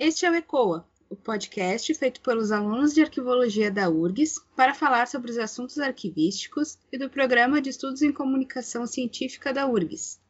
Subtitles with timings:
[0.00, 5.08] Este é o ECOA, o podcast feito pelos alunos de arquivologia da URGS para falar
[5.08, 10.20] sobre os assuntos arquivísticos e do Programa de Estudos em Comunicação Científica da URGS.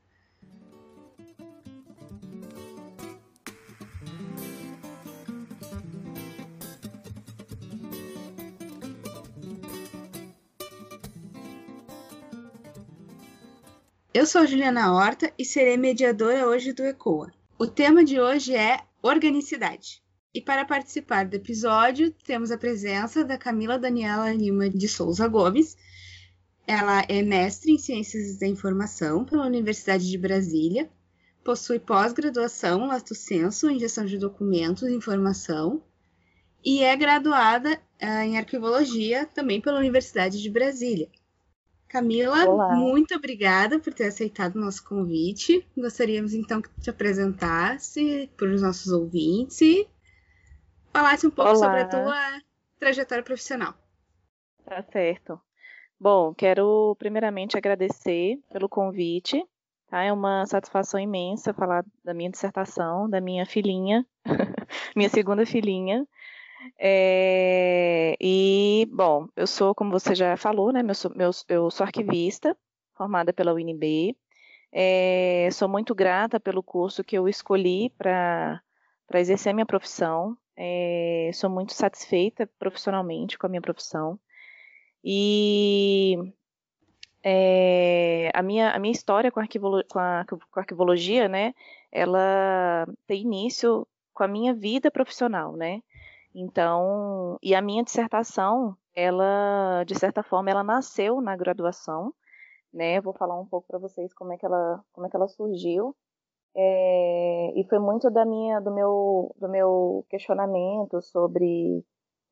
[14.14, 17.30] Eu sou Juliana Horta e serei mediadora hoje do ECOA.
[17.58, 20.02] O tema de hoje é organicidade.
[20.34, 25.76] E para participar do episódio, temos a presença da Camila Daniela Lima de Souza Gomes.
[26.66, 30.90] Ela é mestre em Ciências da Informação pela Universidade de Brasília,
[31.42, 35.82] possui pós-graduação Lato Senso em Gestão de Documentos e Informação
[36.62, 41.08] e é graduada uh, em Arquivologia também pela Universidade de Brasília.
[41.88, 42.74] Camila, Olá.
[42.74, 45.66] muito obrigada por ter aceitado o nosso convite.
[45.76, 49.88] Gostaríamos então que te apresentasse para os nossos ouvintes e
[50.92, 51.58] falasse um pouco Olá.
[51.58, 52.42] sobre a tua
[52.78, 53.74] trajetória profissional.
[54.64, 55.40] Tá certo.
[55.98, 59.42] Bom, quero primeiramente agradecer pelo convite.
[59.88, 60.02] Tá?
[60.02, 64.06] É uma satisfação imensa falar da minha dissertação, da minha filhinha,
[64.94, 66.06] minha segunda filhinha.
[66.78, 72.56] É, e, bom, eu sou, como você já falou, né, meu, meu, eu sou arquivista,
[72.94, 74.16] formada pela UNB.
[74.72, 78.62] É, sou muito grata pelo curso que eu escolhi para
[79.14, 80.36] exercer a minha profissão.
[80.56, 84.18] É, sou muito satisfeita profissionalmente com a minha profissão.
[85.02, 86.16] E
[87.22, 91.54] é, a, minha, a minha história com, com, a, com a arquivologia, né,
[91.92, 95.80] ela tem início com a minha vida profissional, né?
[96.34, 102.14] Então, e a minha dissertação, ela, de certa forma, ela nasceu na graduação,
[102.72, 103.00] né?
[103.00, 105.96] Vou falar um pouco para vocês como é que ela, como é que ela surgiu.
[106.56, 111.84] É, e foi muito da minha, do meu, do meu questionamento sobre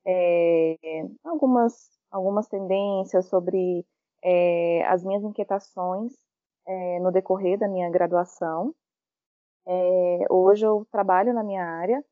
[0.06, 0.77] é,
[1.25, 3.86] algumas, algumas tendências, sobre
[4.22, 6.12] é, as minhas inquietações
[6.66, 8.75] é, no decorrer da minha graduação.
[9.66, 12.04] É, hoje eu trabalho na minha área,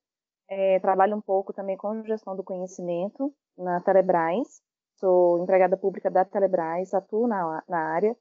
[0.48, 4.62] é, trabalho um pouco também com gestão do conhecimento na Telebrás.
[4.96, 8.16] Sou empregada pública da Telebrás, atuo na, na área.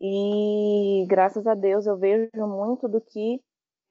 [0.00, 3.42] E graças a Deus eu vejo muito do que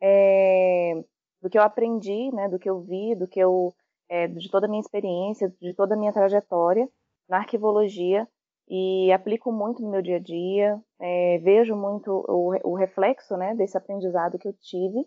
[0.01, 1.03] é,
[1.41, 3.73] do que eu aprendi, né, do que eu vi, do que eu
[4.09, 6.89] é, de toda a minha experiência, de toda a minha trajetória
[7.27, 8.27] na arquivologia
[8.67, 10.81] e aplico muito no meu dia a dia.
[10.99, 15.05] É, vejo muito o, o reflexo, né, desse aprendizado que eu tive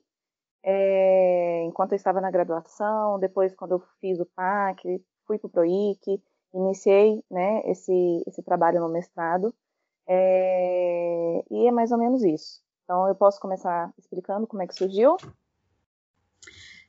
[0.62, 5.50] é, enquanto eu estava na graduação, depois quando eu fiz o PAC, fui para o
[5.50, 6.22] PROIC,
[6.54, 9.54] iniciei né, esse, esse trabalho no mestrado,
[10.06, 12.60] é, e é mais ou menos isso.
[12.84, 15.16] Então, eu posso começar explicando como é que surgiu?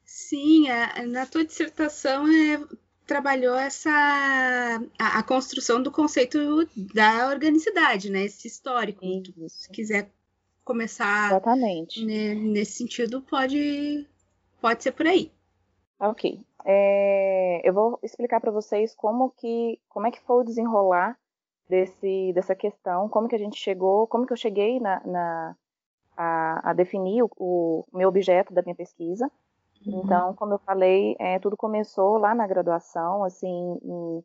[0.03, 2.61] Sim, a, na tua dissertação é,
[3.05, 3.89] trabalhou essa
[4.99, 6.37] a, a, construção do conceito
[6.93, 8.25] da organicidade, né?
[8.25, 9.01] Esse histórico.
[9.49, 10.11] Se quiser
[10.63, 12.03] começar Exatamente.
[12.05, 14.07] nesse sentido, pode,
[14.61, 15.31] pode ser por aí.
[15.99, 16.39] Ok.
[16.65, 21.17] É, eu vou explicar para vocês como que como é que foi o desenrolar
[21.67, 25.55] desse, dessa questão, como que a gente chegou, como que eu cheguei na, na
[26.15, 29.29] a, a, definir o, o, meu objeto da minha pesquisa.
[29.85, 30.01] Uhum.
[30.03, 34.23] Então, como eu falei, é, tudo começou lá na graduação, assim, em,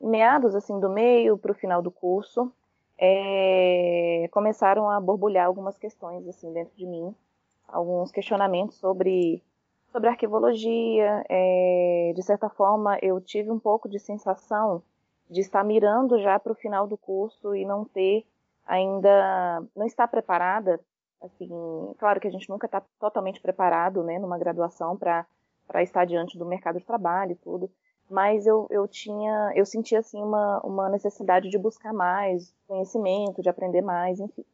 [0.00, 2.52] em meados assim do meio para o final do curso
[3.02, 7.14] é, começaram a borbulhar algumas questões assim dentro de mim,
[7.66, 9.42] alguns questionamentos sobre
[9.90, 11.24] sobre arquivologia.
[11.28, 14.82] É, de certa forma, eu tive um pouco de sensação
[15.30, 18.26] de estar mirando já para o final do curso e não ter
[18.66, 20.78] ainda não estar preparada.
[21.22, 21.48] Assim,
[21.98, 25.26] claro que a gente nunca está totalmente preparado, né, numa graduação para
[25.66, 27.70] para estar diante do mercado de trabalho e tudo
[28.10, 33.48] mas eu, eu tinha, eu sentia assim uma, uma necessidade de buscar mais conhecimento, de
[33.48, 34.44] aprender mais, enfim.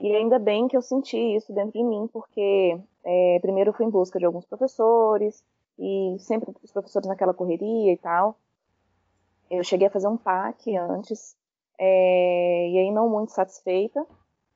[0.00, 3.90] E ainda bem que eu senti isso dentro de mim, porque é, primeiro fui em
[3.90, 5.44] busca de alguns professores,
[5.78, 8.36] e sempre os professores naquela correria e tal.
[9.50, 11.36] Eu cheguei a fazer um PAC antes,
[11.78, 14.04] é, e aí não muito satisfeita,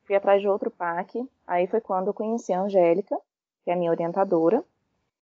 [0.05, 1.25] fui atrás de outro PAC.
[1.47, 3.17] Aí foi quando eu conheci a Angélica,
[3.65, 4.65] que é a minha orientadora,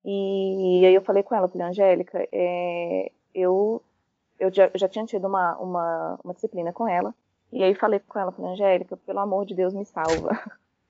[0.05, 3.83] e, aí eu falei com ela, falei, Angélica, é, eu,
[4.39, 7.15] eu já, já, tinha tido uma, uma, uma, disciplina com ela,
[7.53, 10.31] e aí falei com ela, falei, Angélica, pelo amor de Deus, me salva.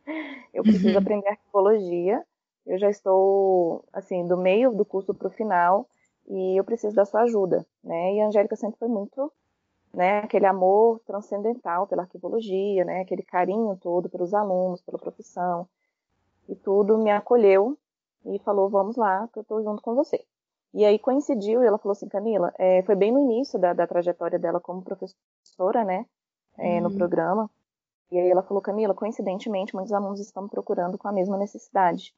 [0.54, 0.98] eu preciso uhum.
[0.98, 2.24] aprender arqueologia,
[2.66, 5.86] eu já estou, assim, do meio do curso para o final,
[6.26, 8.14] e eu preciso da sua ajuda, né?
[8.14, 9.30] E a Angélica sempre foi muito,
[9.92, 15.68] né, aquele amor transcendental pela arqueologia, né, aquele carinho todo pelos alunos, pela profissão,
[16.48, 17.76] e tudo me acolheu
[18.24, 20.24] e falou: Vamos lá, que eu estou junto com você.
[20.74, 23.86] E aí coincidiu, e ela falou assim: Camila, é, foi bem no início da, da,
[23.86, 26.06] trajetória dela como professora, né,
[26.58, 26.82] é, uhum.
[26.82, 27.50] no programa.
[28.10, 32.14] E aí ela falou: Camila, coincidentemente, muitos alunos estão procurando com a mesma necessidade.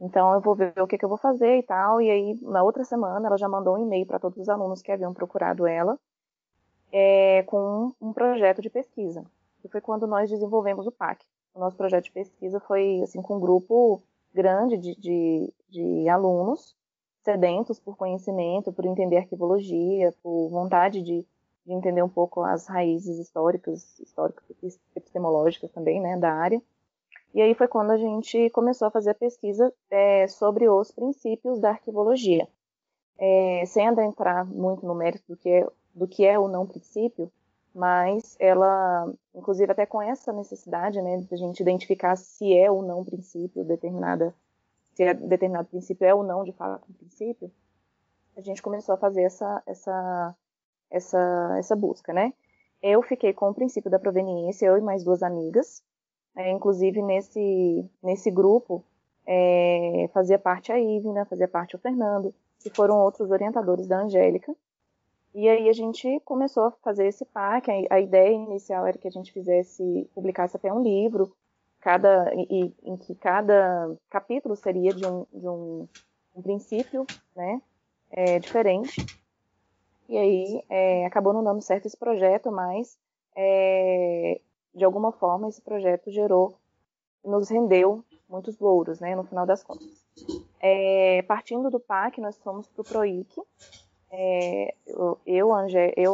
[0.00, 2.00] Então eu vou ver o que, que eu vou fazer e tal.
[2.00, 4.90] E aí, na outra semana, ela já mandou um e-mail para todos os alunos que
[4.90, 5.98] haviam procurado ela
[6.92, 9.24] é, com um projeto de pesquisa.
[9.64, 11.24] E foi quando nós desenvolvemos o PAC.
[11.54, 16.76] O nosso projeto de pesquisa foi assim com um grupo grande de, de, de alunos
[17.22, 21.24] sedentos por conhecimento, por entender arquivologia, por vontade de,
[21.66, 24.44] de entender um pouco as raízes históricas, históricas
[24.96, 26.60] epistemológicas também, né, da área.
[27.32, 31.60] E aí foi quando a gente começou a fazer a pesquisa é, sobre os princípios
[31.60, 32.48] da arquivologia.
[33.18, 37.30] É, sem adentrar muito no mérito do que, é, do que é ou não princípio,
[37.74, 42.82] mas ela, inclusive até com essa necessidade, né, de a gente identificar se é ou
[42.82, 44.34] não princípio determinada,
[44.94, 47.50] se é determinado princípio é ou não de fato um princípio,
[48.36, 50.34] a gente começou a fazer essa, essa,
[50.90, 52.32] essa, essa busca, né.
[52.82, 55.82] Eu fiquei com o princípio da proveniência, eu e mais duas amigas,
[56.36, 58.84] é, inclusive, nesse, nesse grupo,
[59.26, 64.54] é, fazia parte a Ivna, fazia parte o Fernando, que foram outros orientadores da Angélica.
[65.34, 67.26] E aí a gente começou a fazer esse.
[67.34, 67.60] A,
[67.90, 71.32] a ideia inicial era que a gente fizesse, publicasse até um livro,
[71.80, 75.88] cada, e, em que cada capítulo seria de um, de um,
[76.34, 77.62] um princípio né,
[78.10, 79.06] é, diferente.
[80.08, 82.98] E aí é, acabou não dando certo esse projeto, mas
[83.36, 84.40] é,
[84.74, 86.54] de alguma forma, esse projeto gerou,
[87.24, 90.06] nos rendeu muitos louros, né, no final das contas.
[90.60, 93.42] É, partindo do PAC, nós fomos para o PROIC.
[94.10, 95.52] É, eu, eu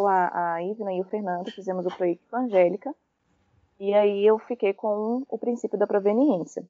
[0.06, 2.94] a, a Ivna e o Fernando fizemos o a Angélica.
[3.78, 6.64] E aí eu fiquei com o princípio da proveniência.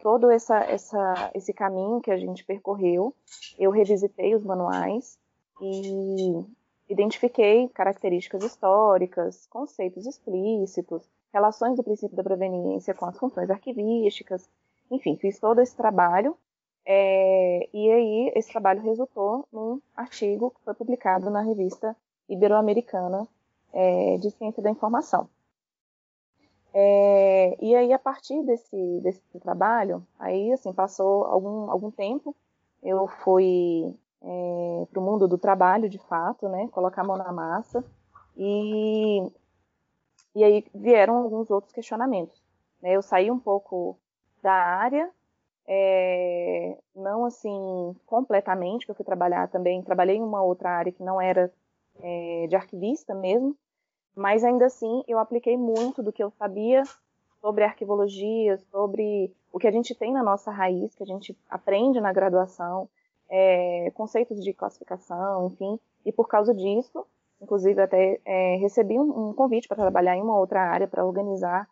[0.00, 3.14] Todo essa, essa, esse caminho que a gente percorreu,
[3.58, 5.18] eu revisitei os manuais
[5.60, 6.44] e
[6.88, 14.48] identifiquei características históricas, conceitos explícitos, relações do princípio da proveniência com as funções arquivísticas,
[14.90, 16.36] enfim, fiz todo esse trabalho
[16.84, 21.96] é, e aí esse trabalho resultou num artigo que foi publicado na revista
[22.28, 23.26] Ibero-Americana
[23.72, 25.28] é, de Ciência da Informação.
[26.74, 32.34] É, e aí a partir desse, desse trabalho, aí assim passou algum, algum tempo,
[32.82, 37.32] eu fui é, para o mundo do trabalho de fato, né, colocar a mão na
[37.32, 37.84] massa
[38.36, 39.30] e
[40.34, 42.42] e aí vieram alguns outros questionamentos.
[42.80, 42.92] Né?
[42.92, 43.98] Eu saí um pouco
[44.42, 45.10] da área,
[45.66, 51.02] é, não assim completamente, que eu fui trabalhar também, trabalhei em uma outra área que
[51.02, 51.52] não era
[52.00, 53.56] é, de arquivista mesmo,
[54.14, 56.82] mas ainda assim eu apliquei muito do que eu sabia
[57.40, 62.00] sobre arquivologia, sobre o que a gente tem na nossa raiz, que a gente aprende
[62.00, 62.88] na graduação,
[63.28, 67.06] é, conceitos de classificação, enfim, e por causa disso
[67.42, 71.68] Inclusive, até é, recebi um, um convite para trabalhar em uma outra área, para organizar,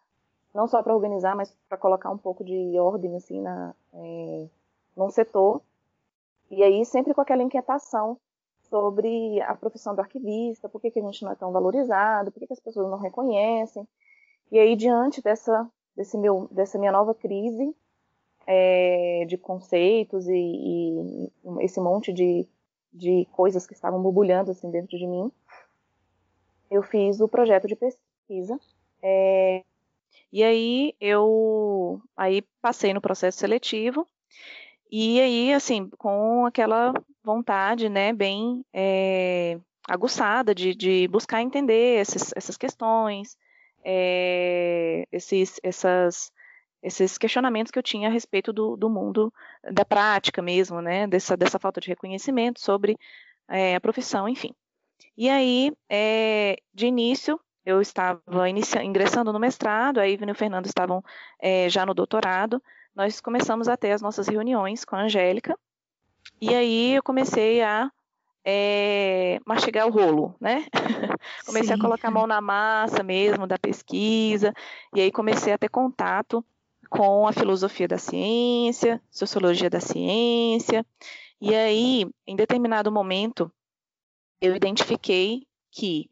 [0.54, 4.48] não só para organizar, mas para colocar um pouco de ordem assim na, é,
[4.96, 5.62] num setor.
[6.50, 8.18] E aí, sempre com aquela inquietação
[8.62, 12.40] sobre a profissão do arquivista, por que, que a gente não é tão valorizado, por
[12.40, 13.86] que, que as pessoas não reconhecem.
[14.50, 17.74] E aí, diante dessa, desse meu, dessa minha nova crise
[18.46, 21.30] é, de conceitos e, e,
[21.60, 22.48] esse monte de,
[22.92, 25.30] de coisas que estavam borbulhando assim dentro de mim,
[26.70, 28.58] eu fiz o projeto de pesquisa.
[29.02, 29.64] É,
[30.32, 34.06] e aí eu aí passei no processo seletivo
[34.90, 42.32] e aí assim com aquela vontade, né, bem é, aguçada de, de, buscar entender esses,
[42.36, 43.36] essas questões,
[43.84, 46.32] é, esses, essas,
[46.82, 49.32] esses questionamentos que eu tinha a respeito do, do mundo
[49.72, 52.96] da prática mesmo, né, dessa, dessa falta de reconhecimento sobre
[53.48, 54.54] é, a profissão, enfim.
[55.16, 57.38] E aí, é, de início,
[57.70, 61.02] eu estava ingressando no mestrado, a Ivne e o Fernando estavam
[61.38, 62.62] é, já no doutorado.
[62.94, 65.56] Nós começamos a ter as nossas reuniões com a Angélica,
[66.40, 67.90] e aí eu comecei a
[68.44, 70.66] é, mastigar o rolo, né?
[71.46, 71.80] comecei Sim.
[71.80, 74.52] a colocar a mão na massa mesmo da pesquisa,
[74.94, 76.44] e aí comecei a ter contato
[76.88, 80.84] com a filosofia da ciência, sociologia da ciência,
[81.40, 83.50] e aí, em determinado momento,
[84.40, 86.10] eu identifiquei que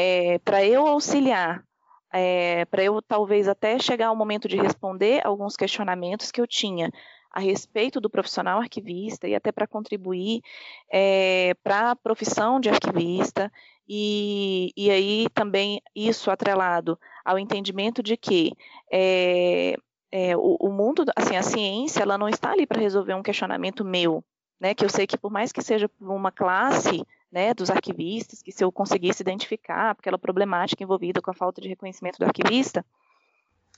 [0.00, 1.64] é, para eu auxiliar,
[2.12, 6.88] é, para eu talvez até chegar ao momento de responder alguns questionamentos que eu tinha
[7.32, 10.40] a respeito do profissional arquivista e até para contribuir
[10.88, 13.50] é, para a profissão de arquivista.
[13.88, 18.52] E, e aí também isso atrelado ao entendimento de que
[18.92, 19.74] é,
[20.12, 23.84] é, o, o, mundo, assim, a ciência, ela não está ali para resolver um questionamento
[23.84, 24.22] meu,
[24.60, 24.74] né?
[24.74, 28.64] Que eu sei que por mais que seja uma classe, né, dos arquivistas, que se
[28.64, 32.84] eu conseguisse identificar aquela problemática envolvida com a falta de reconhecimento do arquivista,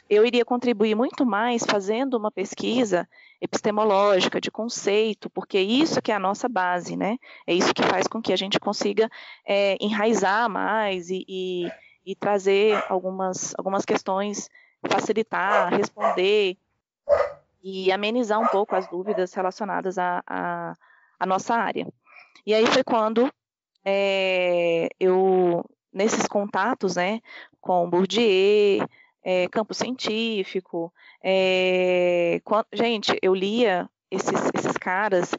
[0.08, 3.08] eu iria contribuir muito mais fazendo uma pesquisa
[3.40, 7.16] epistemológica, de conceito, porque é isso que é a nossa base, né?
[7.46, 9.08] É isso que faz com que a gente consiga
[9.46, 11.70] é, enraizar mais e, e,
[12.04, 14.48] e trazer algumas, algumas questões
[14.88, 16.56] facilitar, responder
[17.62, 20.74] e amenizar um pouco as dúvidas relacionadas à, à,
[21.18, 21.86] à nossa área.
[22.46, 23.30] E aí foi quando
[23.84, 27.20] é, eu, nesses contatos né,
[27.60, 28.86] com Bourdieu,
[29.22, 35.34] é, campo científico, é, quando, gente, eu lia esses, esses caras,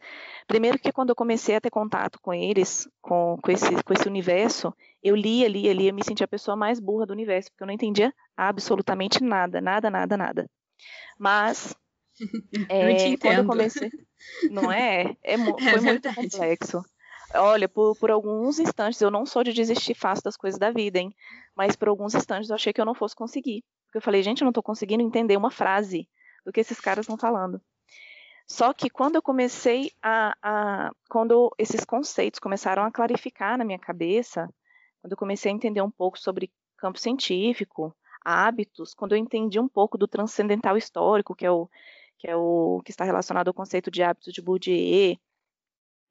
[0.48, 4.08] primeiro que quando eu comecei a ter contato com eles, com, com, esse, com esse
[4.08, 4.74] universo,
[5.04, 7.74] eu lia, lia, lia, me sentia a pessoa mais burra do universo, porque eu não
[7.74, 10.50] entendia absolutamente nada, nada, nada, nada.
[11.18, 11.76] Mas
[12.70, 13.90] é, quando eu comecei,
[14.50, 15.16] não é?
[15.24, 16.84] é, é foi é muito complexo.
[17.34, 21.00] Olha, por, por alguns instantes, eu não sou de desistir fácil das coisas da vida,
[21.00, 21.16] hein?
[21.56, 23.64] Mas por alguns instantes eu achei que eu não fosse conseguir.
[23.86, 26.08] Porque eu falei, gente, eu não estou conseguindo entender uma frase
[26.46, 27.62] do que esses caras estão falando.
[28.48, 33.80] Só que quando eu comecei a, a, Quando esses conceitos começaram a clarificar na minha
[33.80, 34.50] cabeça,
[35.02, 39.70] quando eu comecei a entender um pouco sobre campo científico, hábitos, quando eu entendi um
[39.70, 41.70] pouco do transcendental histórico, que é o
[42.22, 45.18] que é o que está relacionado ao conceito de hábitos de Bourdieu,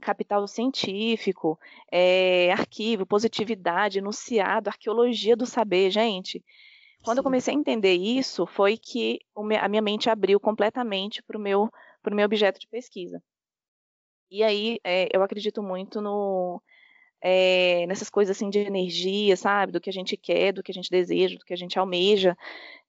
[0.00, 1.56] capital científico,
[1.88, 6.44] é, arquivo, positividade, enunciado, arqueologia do saber, gente.
[7.04, 7.20] Quando Sim.
[7.20, 9.20] eu comecei a entender isso, foi que
[9.60, 11.70] a minha mente abriu completamente para o meu,
[12.10, 13.22] meu objeto de pesquisa.
[14.28, 16.60] E aí, é, eu acredito muito no,
[17.22, 19.72] é, nessas coisas assim de energia, sabe?
[19.72, 22.36] Do que a gente quer, do que a gente deseja, do que a gente almeja.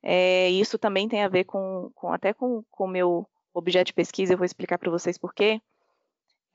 [0.02, 4.34] É, isso também tem a ver com, com até com o meu objeto de pesquisa,
[4.34, 5.62] eu vou explicar para vocês por quê.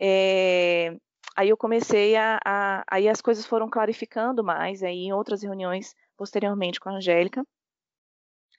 [0.00, 0.96] É,
[1.36, 5.94] aí eu comecei a, a, Aí as coisas foram clarificando mais, aí em outras reuniões
[6.16, 7.46] posteriormente com a Angélica,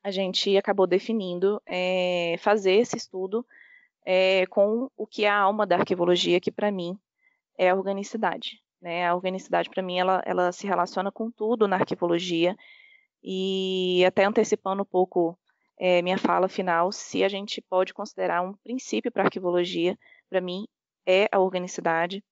[0.04, 1.62] a gente acabou definindo
[2.40, 3.46] fazer esse estudo
[4.50, 6.98] com o que é a alma da arquivologia, que para mim
[7.58, 8.62] é a organicidade.
[8.82, 9.08] Né?
[9.08, 12.56] A organicidade, para mim, ela, ela se relaciona com tudo na arquivologia,
[13.24, 15.38] e até antecipando um pouco
[15.80, 19.98] é, minha fala final, se a gente pode considerar um princípio para arquivologia,
[20.30, 20.68] para mim,
[21.06, 22.24] é a organicidade,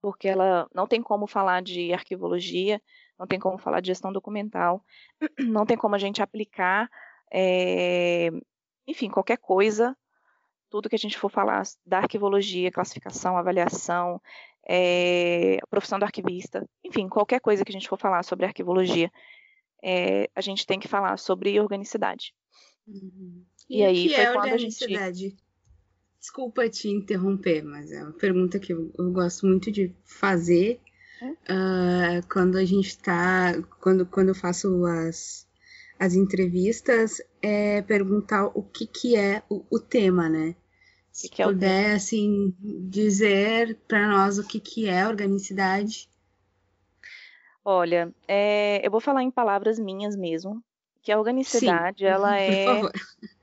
[0.00, 2.80] porque ela não tem como falar de arquivologia,
[3.18, 4.84] não tem como falar de gestão documental,
[5.38, 6.88] não tem como a gente aplicar,
[7.32, 8.30] é,
[8.86, 9.96] enfim, qualquer coisa,
[10.70, 14.20] tudo que a gente for falar da arquivologia, classificação, avaliação,
[14.68, 19.10] é, profissão do arquivista, enfim, qualquer coisa que a gente for falar sobre arquivologia,
[19.82, 22.32] é, a gente tem que falar sobre organicidade.
[22.86, 23.44] Uhum.
[23.68, 25.26] E, e aí que foi é quando organicidade?
[25.26, 25.36] a gente.
[26.20, 30.80] Desculpa te interromper, mas é uma pergunta que eu, eu gosto muito de fazer
[31.22, 33.60] uh, quando a gente está.
[33.80, 35.48] Quando, quando eu faço as,
[35.98, 40.54] as entrevistas, é perguntar o que, que é o, o tema, né?
[41.22, 46.08] Se que puder, é assim, dizer para nós o que, que é organicidade.
[47.64, 50.62] Olha, é, eu vou falar em palavras minhas mesmo,
[51.00, 52.66] que a organicidade, Sim, ela é...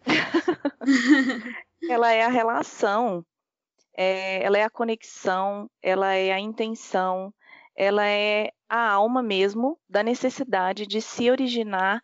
[1.90, 3.26] ela é a relação,
[3.96, 7.34] é, ela é a conexão, ela é a intenção,
[7.76, 12.04] ela é a alma mesmo da necessidade de se originar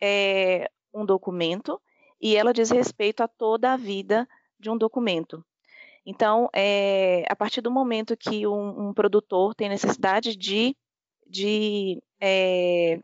[0.00, 1.80] é, um documento
[2.20, 5.44] e ela diz respeito a toda a vida de um documento.
[6.04, 10.74] Então, é, a partir do momento que um, um produtor tem necessidade de,
[11.26, 13.00] de é,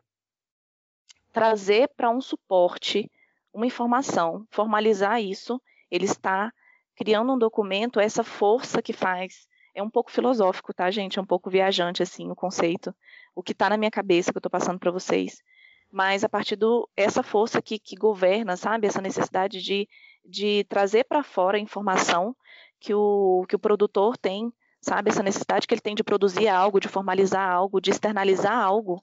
[1.33, 3.11] trazer para um suporte
[3.53, 6.53] uma informação, formalizar isso, ele está
[6.97, 9.47] criando um documento, essa força que faz.
[9.75, 11.19] É um pouco filosófico, tá, gente?
[11.19, 12.95] É um pouco viajante, assim, o conceito.
[13.35, 15.43] O que está na minha cabeça que eu estou passando para vocês.
[15.91, 18.87] Mas a partir do essa força que, que governa, sabe?
[18.87, 19.89] Essa necessidade de
[20.25, 22.35] de trazer para fora a informação
[22.81, 25.11] que o, que o produtor tem, sabe?
[25.11, 29.03] Essa necessidade que ele tem de produzir algo, de formalizar algo, de externalizar algo.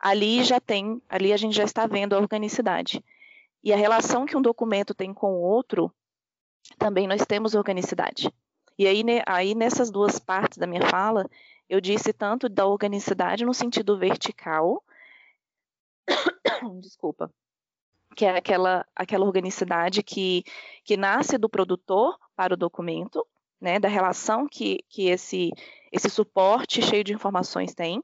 [0.00, 3.02] Ali já tem, ali a gente já está vendo a organicidade.
[3.62, 5.92] E a relação que um documento tem com o outro,
[6.78, 8.32] também nós temos organicidade.
[8.78, 11.28] E aí, aí nessas duas partes da minha fala,
[11.68, 14.82] eu disse tanto da organicidade no sentido vertical,
[16.80, 17.32] desculpa,
[18.14, 20.44] que é aquela, aquela organicidade que,
[20.84, 23.26] que nasce do produtor para o documento,
[23.60, 25.52] né, da relação que, que esse,
[25.90, 28.02] esse suporte cheio de informações tem,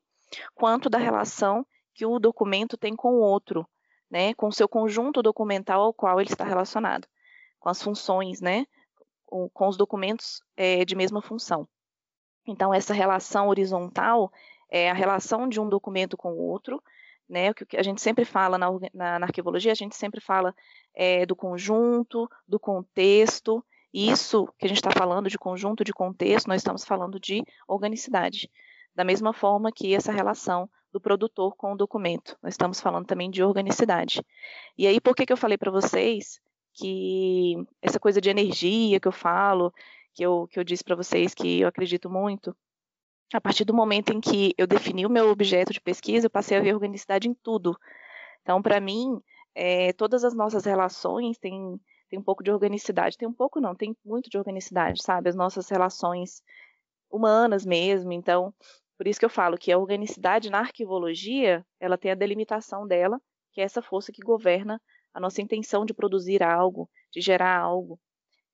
[0.55, 3.67] quanto da relação que o documento tem com o outro,
[4.11, 7.09] né, com o seu conjunto documental ao qual ele está relacionado,
[7.59, 8.67] com as funções, né,
[9.27, 11.69] com, os documentos é, de mesma função.
[12.47, 14.33] Então, essa relação horizontal
[14.71, 16.83] é a relação de um documento com o outro,
[17.29, 20.55] né, o que a gente sempre fala na, na, na a gente sempre fala
[20.95, 26.49] é, do conjunto, do contexto, isso que a gente está falando de conjunto, de contexto,
[26.49, 28.51] nós estamos falando de organicidade.
[28.95, 32.37] Da mesma forma que essa relação do produtor com o documento.
[32.43, 34.23] Nós estamos falando também de organicidade.
[34.77, 36.41] E aí, por que, que eu falei para vocês
[36.73, 39.73] que essa coisa de energia que eu falo,
[40.15, 42.57] que eu, que eu disse para vocês que eu acredito muito,
[43.33, 46.57] a partir do momento em que eu defini o meu objeto de pesquisa, eu passei
[46.57, 47.79] a ver organicidade em tudo.
[48.43, 49.21] Então, para mim,
[49.55, 53.19] é, todas as nossas relações têm, têm um pouco de organicidade.
[53.19, 55.29] Tem um pouco, não, tem muito de organicidade, sabe?
[55.29, 56.43] As nossas relações
[57.11, 58.13] humanas mesmo.
[58.13, 58.55] Então,
[58.97, 63.21] por isso que eu falo que a organicidade na arquivologia, ela tem a delimitação dela,
[63.53, 64.81] que é essa força que governa
[65.13, 67.99] a nossa intenção de produzir algo, de gerar algo.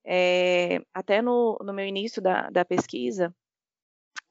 [0.04, 3.34] É, até no, no, meu início da, da pesquisa,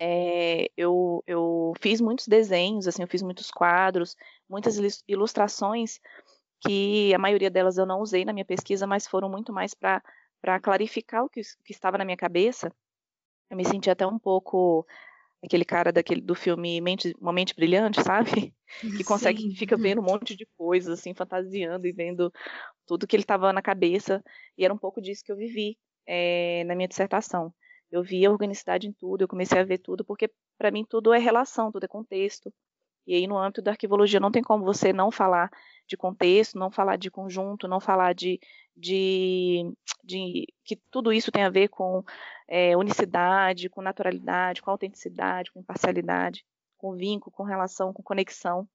[0.05, 4.17] é, eu, eu, fiz muitos desenhos, assim, eu fiz muitos quadros,
[4.49, 6.01] muitas ilustrações,
[6.59, 10.01] que a maioria delas eu não usei na minha pesquisa, mas foram muito mais para
[10.61, 12.69] clarificar o que, que estava na minha cabeça.
[13.49, 14.85] Eu me senti até um pouco
[15.41, 18.53] aquele cara daquele do filme Mente, Uma Mente Brilhante, sabe?
[18.97, 19.55] Que consegue, Sim.
[19.55, 22.33] fica vendo um monte de coisas, assim, fantasiando e vendo
[22.87, 24.21] tudo que ele estava na cabeça.
[24.57, 27.53] E era um pouco disso que eu vivi é, na minha dissertação.
[27.93, 31.13] Eu vi a organicidade em tudo, eu comecei a ver tudo, porque para mim tudo
[31.13, 32.51] é relação, tudo é contexto.
[33.05, 35.51] E aí no âmbito da arquivologia não tem como você não falar
[35.87, 38.39] de contexto, não falar de conjunto, não falar de,
[38.75, 39.71] de,
[40.03, 42.03] de que tudo isso tem a ver com
[42.47, 46.43] é, unicidade, com naturalidade, com autenticidade, com imparcialidade,
[46.79, 48.67] com vínculo, com relação, com conexão.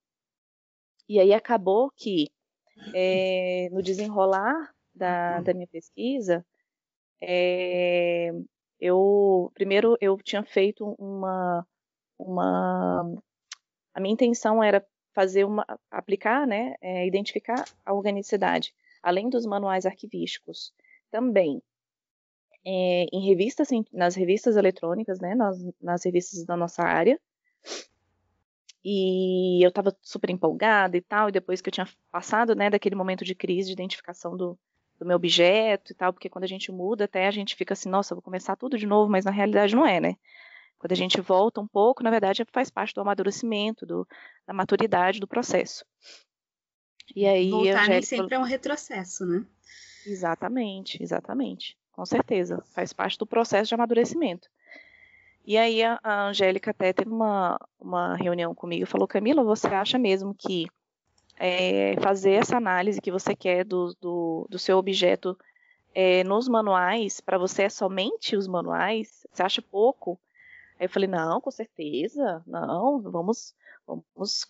[1.08, 2.30] E aí acabou que
[2.94, 6.46] é, no desenrolar da, da minha pesquisa,
[7.20, 8.30] é,
[8.80, 11.66] eu primeiro eu tinha feito uma
[12.18, 13.14] uma
[13.94, 19.84] a minha intenção era fazer uma aplicar, né, é, identificar a organicidade, além dos manuais
[19.84, 20.72] arquivísticos,
[21.10, 21.60] também
[22.64, 27.18] é, em revistas, nas revistas eletrônicas, né, nas, nas revistas da nossa área.
[28.84, 32.94] E eu estava super empolgada e tal, e depois que eu tinha passado, né, daquele
[32.94, 34.58] momento de crise de identificação do,
[34.98, 37.88] do meu objeto e tal, porque quando a gente muda, até a gente fica assim,
[37.88, 40.16] nossa, vou começar tudo de novo, mas na realidade não é, né?
[40.78, 44.06] Quando a gente volta um pouco, na verdade, faz parte do amadurecimento, do,
[44.46, 45.84] da maturidade do processo.
[47.14, 49.44] E aí, Voltar nem sempre é um retrocesso, né?
[50.06, 54.48] Exatamente, exatamente com certeza, faz parte do processo de amadurecimento.
[55.44, 59.66] E aí a, a Angélica até teve uma, uma reunião comigo e falou, Camila, você
[59.66, 60.68] acha mesmo que
[61.38, 65.38] é, fazer essa análise que você quer do, do, do seu objeto
[65.94, 69.26] é, nos manuais, para você é somente os manuais?
[69.32, 70.18] Você acha pouco?
[70.78, 73.54] Aí eu falei, não, com certeza, não, vamos,
[73.86, 74.44] vamos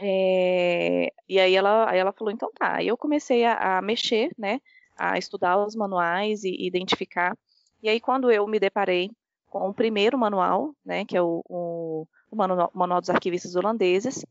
[0.00, 2.76] é, e aí ela, aí ela falou, então tá.
[2.76, 4.60] Aí eu comecei a, a mexer, né,
[4.96, 7.36] a estudar os manuais e identificar.
[7.82, 9.10] E aí, quando eu me deparei
[9.48, 14.24] com o primeiro manual, né, que é o, o, o manual, manual, dos arquivistas holandeses,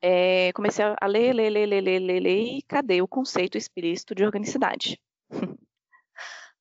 [0.00, 4.14] é, comecei a ler, ler, ler, ler, ler, ler, ler, e cadê o conceito explícito
[4.14, 5.00] de organicidade?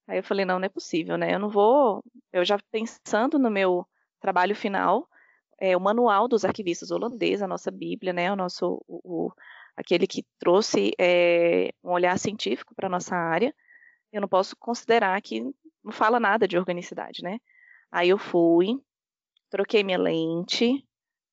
[0.07, 1.33] Aí eu falei, não, não é possível, né?
[1.35, 2.03] Eu não vou.
[2.31, 3.85] Eu já pensando no meu
[4.19, 5.07] trabalho final,
[5.59, 8.31] é, o manual dos arquivistas holandeses, a nossa Bíblia, né?
[8.31, 9.31] O nosso o,
[9.75, 13.53] aquele que trouxe é, um olhar científico para a nossa área,
[14.11, 15.41] eu não posso considerar que
[15.83, 17.39] não fala nada de organicidade, né?
[17.91, 18.79] Aí eu fui,
[19.49, 20.86] troquei minha lente,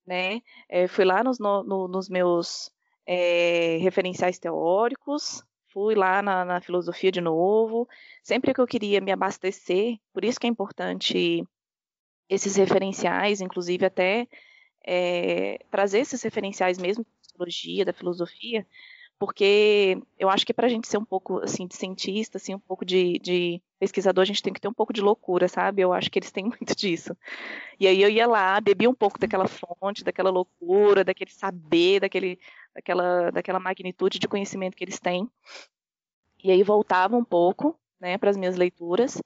[0.07, 0.41] né?
[0.69, 2.71] É, fui lá nos, no, nos meus
[3.07, 7.89] é, referenciais teóricos, fui lá na, na, filosofia de novo,
[8.23, 11.45] sempre que eu queria me abastecer, por isso que é importante
[12.29, 14.29] esses referenciais, inclusive até
[14.87, 18.67] é, trazer esses referenciais mesmo psicologia, da filosofia,
[19.25, 22.59] porque eu acho que para a gente ser um pouco assim de cientista, assim um
[22.59, 25.81] pouco de, de, pesquisador, a gente tem que ter um pouco de loucura, sabe?
[25.81, 27.17] Eu acho que eles têm muito disso.
[27.81, 32.39] E aí eu ia lá, bebia um pouco daquela fonte, daquela loucura, daquele saber, daquele,
[32.75, 35.27] daquela, daquela magnitude de conhecimento que eles têm.
[36.43, 39.23] E aí voltava um pouco, né, para as minhas leituras.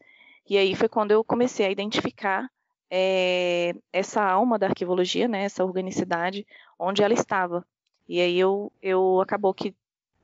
[0.48, 2.48] E aí foi quando eu comecei a identificar
[2.88, 6.46] é, essa alma da arquivologia, né, essa organicidade,
[6.78, 7.66] onde ela estava.
[8.08, 9.74] E aí eu, eu acabou que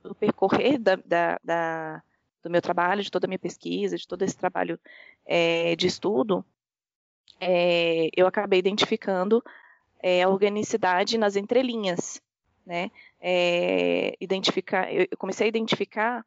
[0.09, 2.03] o percorrer da, da, da,
[2.43, 4.79] do meu trabalho, de toda a minha pesquisa, de todo esse trabalho
[5.25, 6.45] é, de estudo,
[7.39, 9.43] é, eu acabei identificando
[10.01, 12.21] é, a organicidade nas entrelinhas,
[12.65, 12.91] né?
[13.19, 16.25] É, identificar, eu comecei a identificar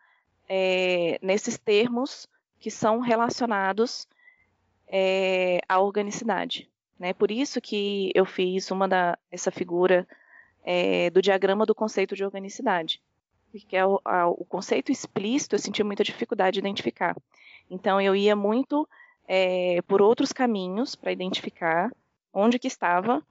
[0.48, 4.08] é, nesses termos que são relacionados
[4.88, 7.12] é, à organicidade, né?
[7.12, 10.06] Por isso que eu fiz uma da essa figura
[10.64, 13.00] é, do diagrama do conceito de organicidade,
[13.50, 17.16] porque é o, a, o, conceito explícito eu senti muita dificuldade de identificar.
[17.70, 18.88] Então eu ia muito
[19.26, 21.90] é, por outros caminhos para identificar
[22.32, 23.22] onde que estava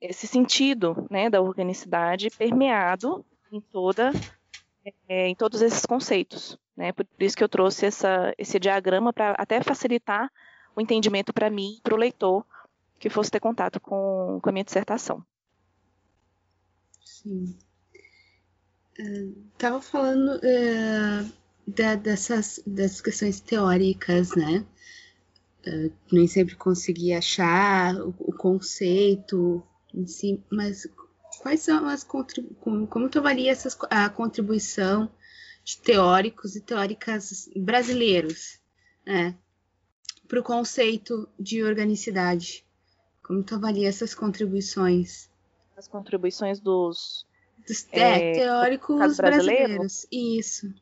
[0.00, 4.12] esse sentido né, da organicidade permeado em toda
[5.08, 6.58] é, em todos esses conceitos.
[6.76, 6.92] Né?
[6.92, 10.30] Por isso que eu trouxe essa, esse diagrama para até facilitar
[10.76, 12.44] o entendimento para mim, para o leitor,
[12.98, 15.24] que fosse ter contato com, com a minha dissertação.
[17.04, 17.56] Sim.
[18.98, 21.32] Estava falando uh,
[21.66, 24.64] da, dessas das questões teóricas, né?
[25.66, 30.86] Uh, nem sempre consegui achar o, o conceito em si, mas
[31.40, 35.10] quais são as como, como tu avalia essas, a contribuição
[35.64, 38.60] de teóricos e teóricas brasileiros
[39.06, 39.36] né,
[40.28, 42.64] para o conceito de organicidade?
[43.22, 45.30] Como tu avalia essas contribuições?
[45.76, 47.26] As contribuições dos
[47.92, 50.06] é, teóricos brasileiros.
[50.10, 50.72] Isso.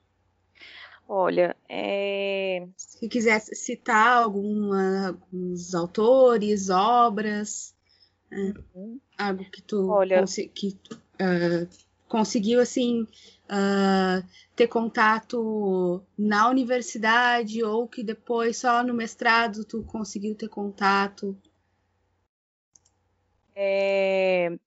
[1.08, 2.66] Olha, é...
[2.76, 7.74] se quiser citar alguma, alguns autores, obras.
[8.30, 8.36] É,
[8.74, 9.00] uhum.
[9.18, 10.68] Algo que tu, Olha, que
[11.20, 11.68] uh,
[12.08, 20.34] conseguiu assim uh, ter contato na universidade ou que depois só no mestrado tu conseguiu
[20.34, 21.36] ter contato?
[23.54, 24.58] É,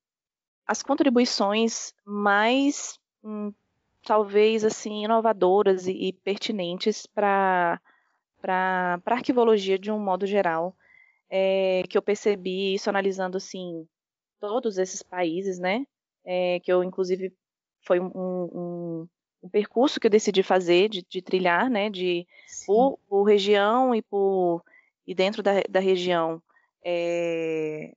[0.67, 3.53] as contribuições mais hum,
[4.03, 7.79] talvez assim inovadoras e, e pertinentes para
[8.41, 10.75] para arquivologia de um modo geral
[11.29, 13.87] é, que eu percebi isso analisando assim
[14.39, 15.85] todos esses países, né?
[16.23, 17.33] É, que eu inclusive
[17.81, 19.07] foi um, um,
[19.43, 21.89] um, percurso que eu decidi fazer de, de trilhar, né?
[21.89, 22.27] De
[22.65, 24.63] por, por, região e por
[25.07, 26.41] e dentro da, da região
[26.83, 27.93] é,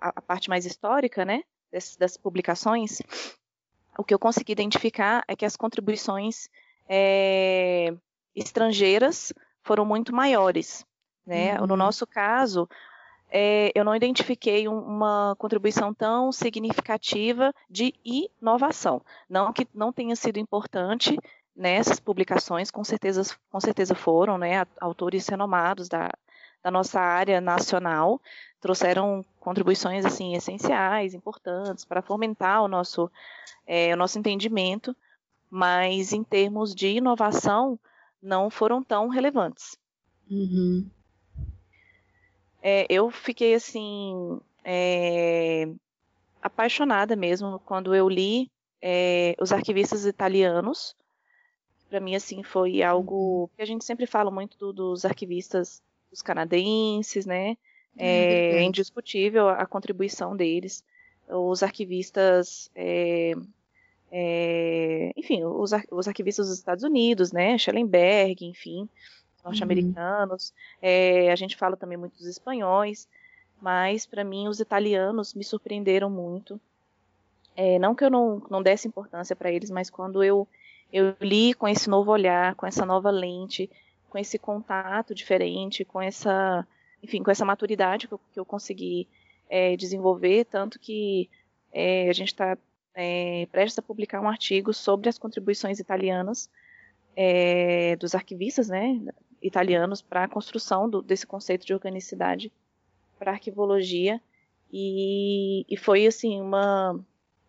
[0.00, 1.42] a, a, parte mais histórica, né?
[1.72, 3.00] Das, das, publicações,
[3.96, 6.48] o que eu consegui identificar é que as contribuições
[6.88, 7.94] é,
[8.36, 9.32] estrangeiras
[9.62, 10.84] foram muito maiores.
[11.26, 11.58] Né?
[11.58, 11.66] Uhum.
[11.68, 12.68] No nosso caso,
[13.30, 19.00] é, eu não identifiquei um, uma contribuição tão significativa de inovação.
[19.28, 21.18] Não que não tenha sido importante
[21.56, 24.66] nessas publicações, com certeza, com certeza foram, né?
[24.80, 26.10] Autores renomados da,
[26.62, 28.20] da nossa área nacional
[28.60, 33.10] trouxeram contribuições assim essenciais, importantes para fomentar o nosso,
[33.66, 34.96] é, o nosso entendimento,
[35.50, 37.78] mas em termos de inovação
[38.22, 39.76] não foram tão relevantes.
[40.30, 40.88] Uhum.
[42.62, 45.68] É, eu fiquei assim é,
[46.40, 48.48] apaixonada mesmo quando eu li
[48.80, 50.94] é, os arquivistas italianos.
[51.90, 56.22] Para mim assim foi algo que a gente sempre fala muito do, dos arquivistas dos
[56.22, 57.56] canadenses, né?
[57.96, 60.84] É, é indiscutível a contribuição deles.
[61.28, 63.34] Os arquivistas é,
[64.14, 68.86] é, enfim, os, os, arquivistas dos Estados Unidos, né, Schellenberg, enfim,
[69.42, 70.50] norte-americanos.
[70.50, 70.78] Uhum.
[70.82, 73.08] É, a gente fala também muito dos espanhóis,
[73.60, 76.60] mas para mim os italianos me surpreenderam muito.
[77.56, 80.46] É, não que eu não, não desse importância para eles, mas quando eu,
[80.92, 83.70] eu li com esse novo olhar, com essa nova lente,
[84.12, 86.68] com esse contato diferente, com essa,
[87.02, 89.08] enfim, com essa maturidade que eu, que eu consegui
[89.48, 91.30] é, desenvolver, tanto que
[91.72, 92.58] é, a gente está
[92.94, 96.50] é, prestes a publicar um artigo sobre as contribuições italianas
[97.16, 99.00] é, dos arquivistas, né,
[99.40, 102.52] italianos para a construção do, desse conceito de organicidade
[103.18, 104.20] para arquivologia.
[104.70, 107.02] E, e, foi assim uma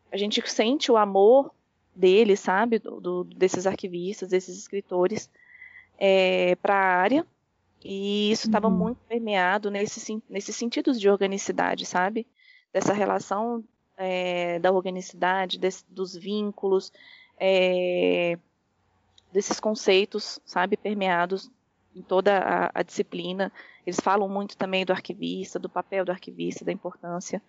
[0.10, 1.52] a gente sente o amor
[1.94, 5.30] deles, sabe, do, do, desses arquivistas, desses escritores
[5.98, 7.26] é, para a área
[7.84, 8.78] e isso estava uhum.
[8.78, 12.26] muito permeado nesse, nesses sentidos de organicidade, sabe,
[12.72, 13.64] dessa relação
[13.98, 16.94] é, da organicidade, desse, dos vínculos,
[17.38, 18.38] é,
[19.34, 21.52] desses conceitos, sabe, permeados
[21.94, 23.52] em toda a, a, disciplina.
[23.86, 27.42] Eles falam muito também do arquivista, do papel do arquivista, da importância.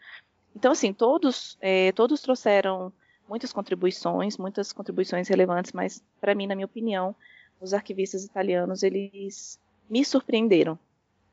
[0.55, 2.93] Então, assim, todos, é, todos trouxeram
[3.29, 7.15] muitas contribuições, muitas contribuições relevantes, mas, para mim, na minha opinião,
[7.61, 10.79] os arquivistas italianos, eles me surpreenderam,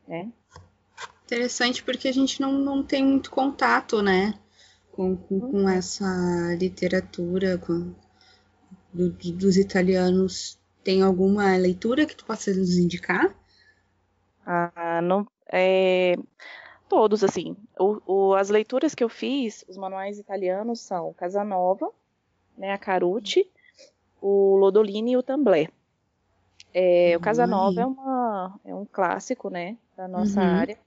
[0.07, 0.31] né?
[1.25, 4.33] Interessante porque a gente não, não tem muito contato, né,
[4.91, 5.69] com, com, com uhum.
[5.69, 6.05] essa
[6.59, 7.93] literatura com,
[8.93, 13.35] do, dos italianos tem alguma leitura que tu possa nos indicar?
[14.45, 16.15] Ah, não, é,
[16.89, 17.55] todos, assim.
[17.79, 21.91] O, o, as leituras que eu fiz, os manuais italianos são Casanova,
[22.57, 23.49] né, a Carucci,
[24.21, 25.69] o Lodolini e o Tamblé.
[26.73, 30.47] É, o Casanova é, uma, é um clássico, né, da nossa uhum.
[30.47, 30.77] área.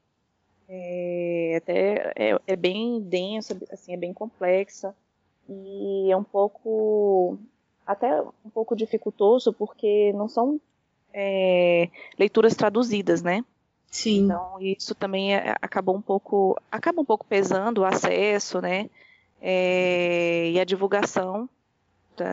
[0.69, 4.95] É, até é, é, bem denso, assim, é bem complexa
[5.49, 7.39] e é um pouco
[7.87, 10.59] até um pouco dificultoso porque não são
[11.13, 13.45] é, leituras traduzidas, né?
[13.91, 14.25] Sim.
[14.25, 18.89] Então isso também é, acabou um pouco acaba um pouco pesando o acesso, né?
[19.43, 21.49] É, e a divulgação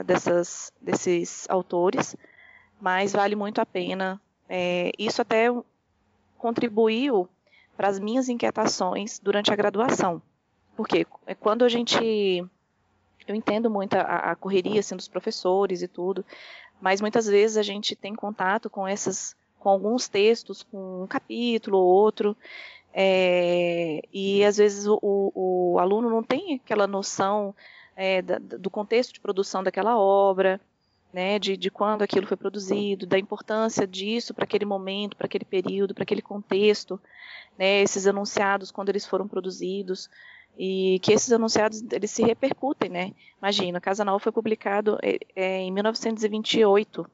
[0.05, 2.15] dessas desses autores,
[2.81, 4.19] mas vale muito a pena.
[4.49, 5.47] É, isso até
[6.37, 7.29] contribuiu
[7.77, 10.21] para as minhas inquietações durante a graduação.
[10.75, 12.43] Porque é quando a gente.
[13.27, 16.25] Eu entendo muito a, a correria assim, dos professores e tudo,
[16.81, 21.77] mas muitas vezes a gente tem contato com essas com alguns textos, com um capítulo
[21.77, 22.35] ou outro,
[22.91, 27.55] é, e às vezes o, o, o, aluno não tem aquela noção
[27.95, 30.59] é, da, do contexto de produção daquela obra,
[31.13, 35.45] né, de, de quando aquilo foi produzido, da importância disso para aquele momento, para aquele
[35.45, 36.99] período, para aquele contexto,
[37.57, 40.09] né, esses anunciados quando eles foram produzidos
[40.57, 43.13] e que esses anunciados eles se repercutem, né?
[43.41, 47.09] Imagina, Casa Nova foi publicado é, é, em 1928,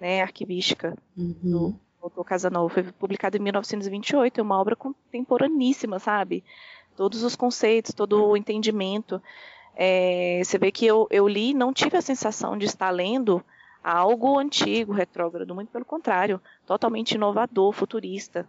[0.00, 1.34] né, arquivística uhum.
[1.42, 6.44] do autor Casanova foi publicado em 1928, é uma obra contemporaníssima, sabe?
[6.96, 9.22] Todos os conceitos, todo o entendimento.
[9.74, 13.42] É, você vê que eu, eu li não tive a sensação de estar lendo
[13.82, 18.48] algo antigo, retrógrado, muito pelo contrário, totalmente inovador, futurista,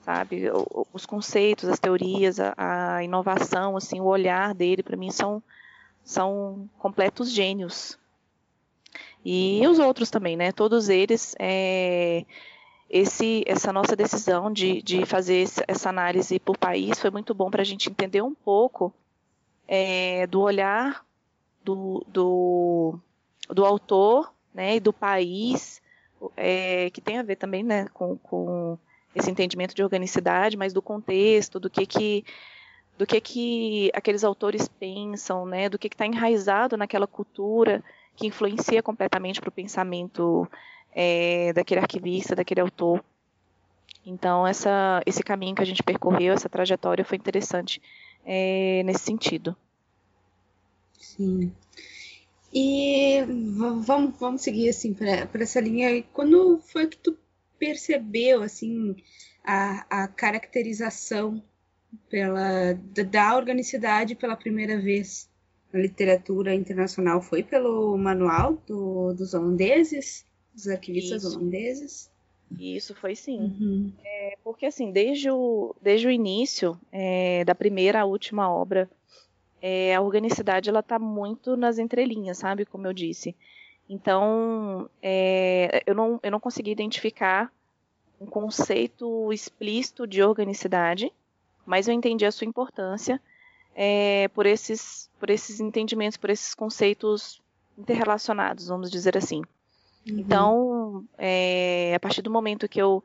[0.00, 0.50] sabe?
[0.92, 5.42] Os conceitos, as teorias, a, a inovação, assim, o olhar dele, para mim, são,
[6.02, 7.98] são completos gênios.
[9.24, 10.50] E os outros também, né?
[10.50, 12.24] Todos eles, é,
[12.90, 17.62] esse, essa nossa decisão de, de fazer essa análise por país foi muito bom para
[17.62, 18.92] a gente entender um pouco
[19.66, 21.04] é, do olhar
[21.64, 22.98] do, do,
[23.48, 25.80] do, autor né, e do país,
[26.36, 28.78] é, que tem a ver também né, com, com
[29.14, 32.24] esse entendimento de organicidade, mas do contexto, do que que
[32.98, 37.82] do que que aqueles autores pensam, né, do que está enraizado naquela cultura
[38.14, 40.46] que influencia completamente para o pensamento
[40.94, 43.02] é, daquele arquivista, daquele autor.
[44.04, 47.80] Então essa, esse caminho que a gente percorreu, essa trajetória foi interessante
[48.24, 49.56] é, nesse sentido.
[50.98, 51.52] Sim.
[52.52, 53.22] E
[53.56, 56.02] vamos, vamos seguir assim para essa linha.
[56.12, 57.16] Quando foi que tu
[57.58, 58.96] percebeu assim
[59.42, 61.42] a, a caracterização
[62.08, 62.74] pela
[63.10, 65.30] da organicidade pela primeira vez
[65.72, 67.22] na literatura internacional?
[67.22, 71.34] Foi pelo manual do, dos holandeses, dos arquivistas Isso.
[71.34, 72.11] holandeses?
[72.58, 73.38] Isso foi sim.
[73.40, 73.92] Uhum.
[74.04, 78.88] É, porque assim, desde o, desde o início, é, da primeira à última obra,
[79.60, 82.64] é, a organicidade ela está muito nas entrelinhas, sabe?
[82.64, 83.34] Como eu disse.
[83.88, 87.52] Então, é, eu, não, eu não consegui identificar
[88.20, 91.12] um conceito explícito de organicidade,
[91.66, 93.20] mas eu entendi a sua importância
[93.74, 97.40] é, por, esses, por esses entendimentos, por esses conceitos
[97.76, 99.42] interrelacionados, vamos dizer assim.
[100.08, 100.18] Uhum.
[100.18, 103.02] Então, é, a partir do momento que eu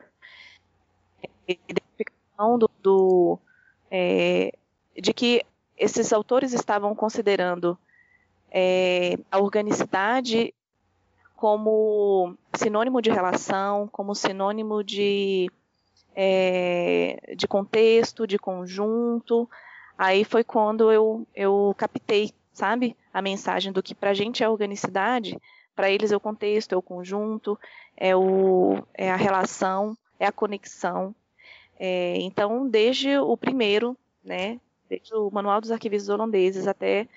[1.48, 3.40] identificação do, do
[3.90, 4.54] é,
[5.00, 5.44] de que
[5.78, 7.78] esses autores estavam considerando
[8.52, 10.54] é, a organicidade
[11.36, 15.52] como sinônimo de relação, como sinônimo de,
[16.16, 19.48] é, de contexto, de conjunto.
[19.98, 24.50] Aí foi quando eu, eu captei, sabe, a mensagem do que para a gente é
[24.50, 25.40] organicidade,
[25.78, 27.58] para eles é o contexto, é o conjunto,
[27.96, 31.13] é, o, é a relação, é a conexão.
[31.80, 34.60] É, então, desde o primeiro, né,
[34.90, 37.08] desde o Manual dos Arquivistas Holandeses até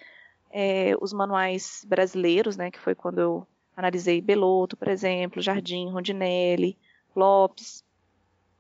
[0.51, 6.77] é, os manuais brasileiros, né, que foi quando eu analisei Beloto, por exemplo, Jardim, Rondinelli,
[7.17, 7.83] Lopes,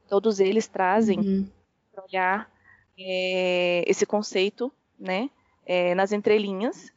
[0.08, 1.48] todos eles trazem uhum.
[1.92, 2.50] para olhar
[2.98, 5.28] é, esse conceito, né,
[5.66, 6.90] é, nas entrelinhas,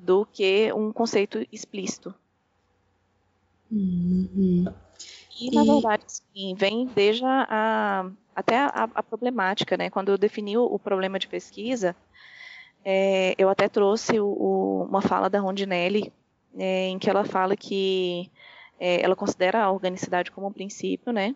[0.00, 2.14] do que um conceito explícito.
[3.70, 4.64] Uhum.
[5.40, 9.88] E, na verdade, sim, vem desde a, até a, a, problemática, né?
[9.88, 11.94] Quando eu defini o, o problema de pesquisa,
[12.84, 16.12] é, eu até trouxe o, o, uma fala da Rondinelli,
[16.58, 18.30] é, em que ela fala que
[18.78, 21.34] é, ela considera a organicidade como um princípio, né?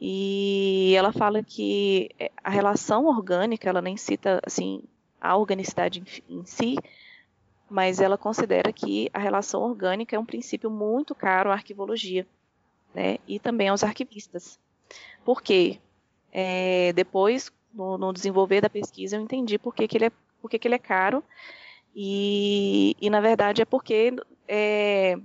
[0.00, 4.82] E ela fala que é, a relação orgânica, ela nem cita assim
[5.20, 6.76] a organicidade em, em si,
[7.72, 12.26] mas ela considera que a relação orgânica é um princípio muito caro à arquivologia,
[12.94, 13.16] né?
[13.26, 14.60] E também aos arquivistas.
[15.24, 15.80] Por quê?
[16.30, 20.50] É, depois, no, no desenvolver da pesquisa, eu entendi por que, que, ele, é, por
[20.50, 21.24] que, que ele é caro.
[21.96, 24.14] E, e na verdade é porque
[24.46, 25.18] é,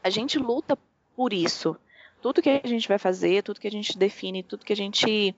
[0.00, 0.78] a gente luta
[1.16, 1.76] por isso.
[2.22, 5.34] Tudo que a gente vai fazer, tudo que a gente define, tudo que a gente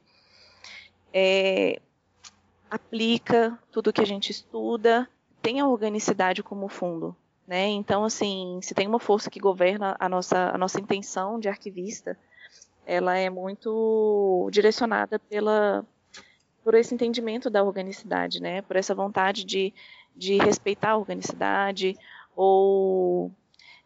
[1.14, 1.81] é,
[2.70, 5.09] aplica, tudo que a gente estuda,
[5.46, 7.14] tem a organicidade como fundo.
[7.46, 7.68] Né?
[7.68, 12.18] Então, assim, se tem uma força que governa a nossa, a nossa intenção de arquivista,
[12.85, 15.87] ela é muito direcionada pela,
[16.64, 18.61] por esse entendimento da organicidade, né?
[18.62, 19.72] Por essa vontade de,
[20.16, 21.96] de respeitar a organicidade
[22.35, 23.30] ou,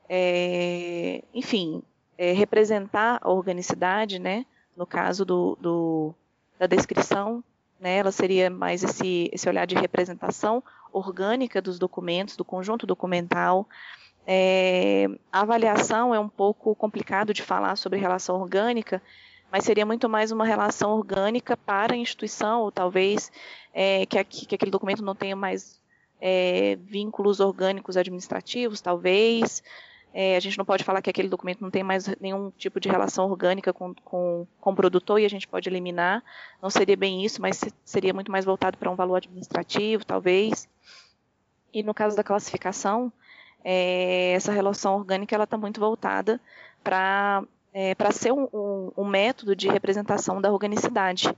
[0.08, 1.82] é, enfim,
[2.16, 4.46] é, representar a organicidade, né?
[4.74, 6.14] No caso do, do,
[6.58, 7.44] da descrição,
[7.78, 7.98] né?
[7.98, 13.66] Ela seria mais esse, esse olhar de representação orgânica dos documentos, do conjunto documental,
[14.26, 19.02] é, a avaliação é um pouco complicado de falar sobre relação orgânica,
[19.50, 23.32] mas seria muito mais uma relação orgânica para a instituição, ou talvez
[23.74, 25.80] é, que, que, aquele documento não tenha mais
[26.20, 29.62] é, vínculos orgânicos administrativos, talvez.
[30.12, 32.88] É, a gente não pode falar que aquele documento não tem mais nenhum tipo de
[32.88, 36.22] relação orgânica com, com, com o produtor e a gente pode eliminar.
[36.60, 40.68] Não seria bem isso, mas seria muito mais voltado para um valor administrativo, talvez.
[41.72, 43.12] E no caso da classificação,
[43.64, 46.40] é, essa relação orgânica ela está muito voltada
[46.82, 51.32] para é, para ser um, um, um, método de representação da organicidade,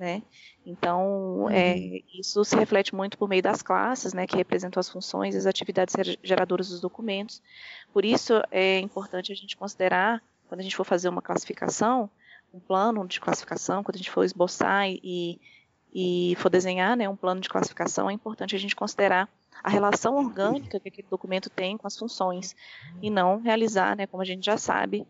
[0.00, 0.22] né?
[0.64, 1.94] Então, é, uhum.
[1.94, 5.38] é, isso se reflete muito por meio das classes, né, que representam as funções e
[5.38, 7.42] as atividades geradoras dos documentos.
[7.92, 12.08] Por isso, é importante a gente considerar, quando a gente for fazer uma classificação,
[12.52, 15.38] um plano de classificação, quando a gente for esboçar e,
[15.92, 19.28] e for desenhar né, um plano de classificação, é importante a gente considerar
[19.62, 22.56] a relação orgânica que aquele documento tem com as funções
[23.02, 25.06] e não realizar, né, como a gente já sabe,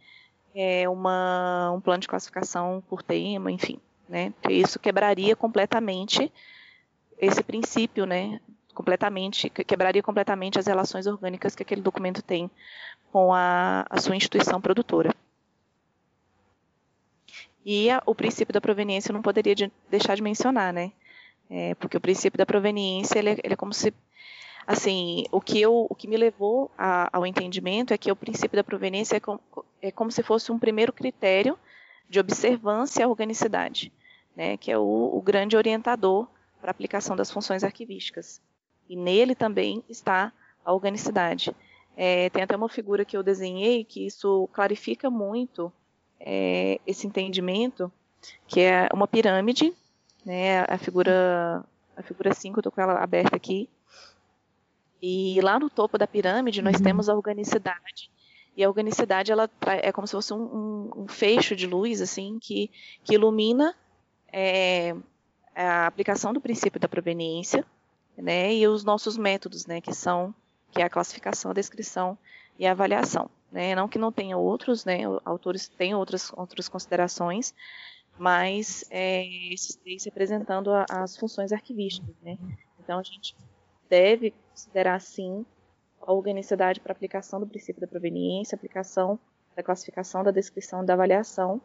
[0.53, 3.79] é uma, um plano de classificação por tema, enfim,
[4.11, 6.31] né, isso quebraria completamente
[7.19, 8.41] esse princípio, né,
[8.75, 12.51] completamente, quebraria completamente as relações orgânicas que aquele documento tem
[13.13, 15.15] com a, a sua instituição produtora.
[17.65, 20.93] E a, o princípio da proveniência eu não poderia de, deixar de mencionar, né?
[21.49, 23.93] É, porque o princípio da proveniência ele é, ele é como se
[24.67, 28.57] assim, o que, eu, o que me levou a, ao entendimento é que o princípio
[28.57, 29.39] da proveniência é, com,
[29.83, 31.59] é como se fosse um primeiro critério
[32.09, 33.93] de observância à organicidade,
[34.37, 36.27] né, que é o, o grande orientador
[36.61, 38.41] para a aplicação das funções arquivísticas.
[38.89, 40.33] E nele também está
[40.65, 41.55] a organicidade.
[41.97, 45.73] É, tem até uma figura que eu desenhei que isso clarifica muito
[46.19, 47.91] é, esse entendimento,
[48.47, 49.73] que é uma pirâmide,
[50.25, 51.65] né, a figura
[51.97, 53.69] a figura 5, eu estou com ela aberta aqui,
[55.03, 56.83] e lá no topo da pirâmide nós uhum.
[56.83, 58.11] temos a organicidade.
[58.57, 59.49] E a organicidade ela
[59.83, 62.71] é como se fosse um, um, um fecho de luz assim que,
[63.03, 63.75] que ilumina
[64.33, 64.95] é,
[65.55, 67.65] a aplicação do princípio da proveniência,
[68.17, 70.35] né, e os nossos métodos, né, que são
[70.73, 72.17] que é a classificação, a descrição
[72.59, 77.55] e a avaliação, né, não que não tenha outros, né, autores têm outras outras considerações,
[78.19, 82.39] mas é, esses três representando a, as funções arquivísticas, né.
[82.79, 83.37] Então a gente
[83.89, 85.45] deve considerar, sim,
[86.01, 89.19] a organicidade para aplicação do princípio da proveniência, aplicação
[89.55, 91.61] da classificação, da descrição da avaliação,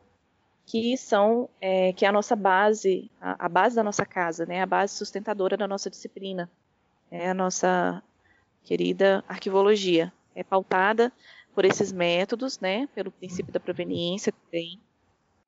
[0.65, 4.62] que são é, que é a nossa base, a, a, base da nossa casa, né,
[4.62, 6.49] a base sustentadora da nossa disciplina,
[7.12, 8.01] é a nossa
[8.63, 11.12] querida arquivologia, é pautada
[11.54, 14.80] por esses métodos, né, pelo princípio da proveniência tem,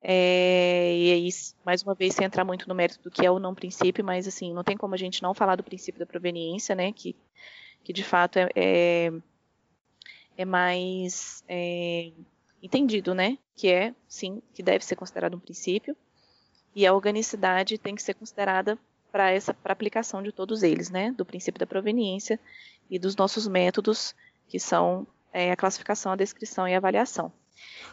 [0.02, 1.28] é, e aí,
[1.64, 4.28] mais uma vez, sem entrar muito no mérito do que é o não princípio, mas
[4.28, 6.92] assim, não tem como a gente não falar do princípio da proveniência, né?
[6.92, 7.16] Que,
[7.82, 9.12] que de fato é, é,
[10.36, 12.12] é mais é,
[12.62, 13.38] entendido, né?
[13.56, 15.96] Que é, sim, que deve ser considerado um princípio.
[16.74, 18.78] E a organicidade tem que ser considerada
[19.10, 21.12] para essa pra aplicação de todos eles, né?
[21.12, 22.38] Do princípio da proveniência
[22.90, 24.14] e dos nossos métodos,
[24.48, 27.32] que são é, a classificação, a descrição e a avaliação.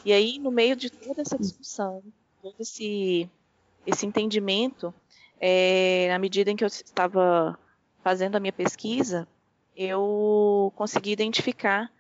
[0.04, 2.04] E aí, no meio de toda essa discussão,
[2.42, 3.30] todo esse,
[3.86, 4.94] esse entendimento,
[5.40, 7.58] é, na medida em que eu estava
[8.04, 9.28] fazendo a minha pesquisa,
[9.76, 11.92] eu consegui identificar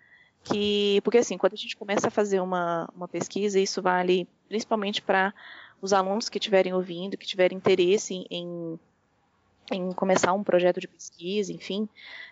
[0.45, 5.01] que, porque assim, quando a gente começa a fazer uma, uma pesquisa, isso vale principalmente
[5.01, 5.33] para
[5.81, 8.79] os alunos que estiverem ouvindo, que tiverem interesse em,
[9.71, 11.89] em começar um projeto de pesquisa, enfim,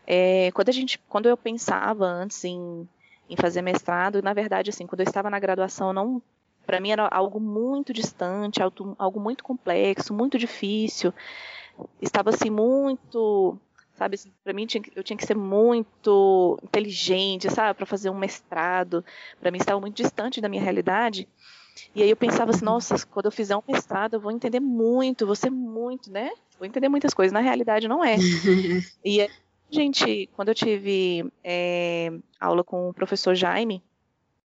[0.07, 2.87] é, quando a gente, quando eu pensava antes em
[3.29, 4.21] em fazer mestrado.
[4.21, 6.21] Na verdade, assim, quando eu estava na graduação, não,
[6.65, 11.13] para mim era algo muito distante, algo, algo muito complexo, muito difícil.
[12.01, 13.57] Estava assim muito,
[13.95, 19.03] sabe, assim, para mim eu tinha que ser muito inteligente, sabe, para fazer um mestrado.
[19.39, 21.27] Para mim estava muito distante da minha realidade.
[21.95, 25.25] E aí eu pensava assim, nossa, quando eu fizer um mestrado, eu vou entender muito,
[25.25, 26.31] vou ser muito, né?
[26.57, 27.31] Vou entender muitas coisas.
[27.31, 28.15] Na realidade, não é.
[29.03, 29.27] e a
[29.69, 33.81] gente, quando eu tive é, aula com o professor Jaime,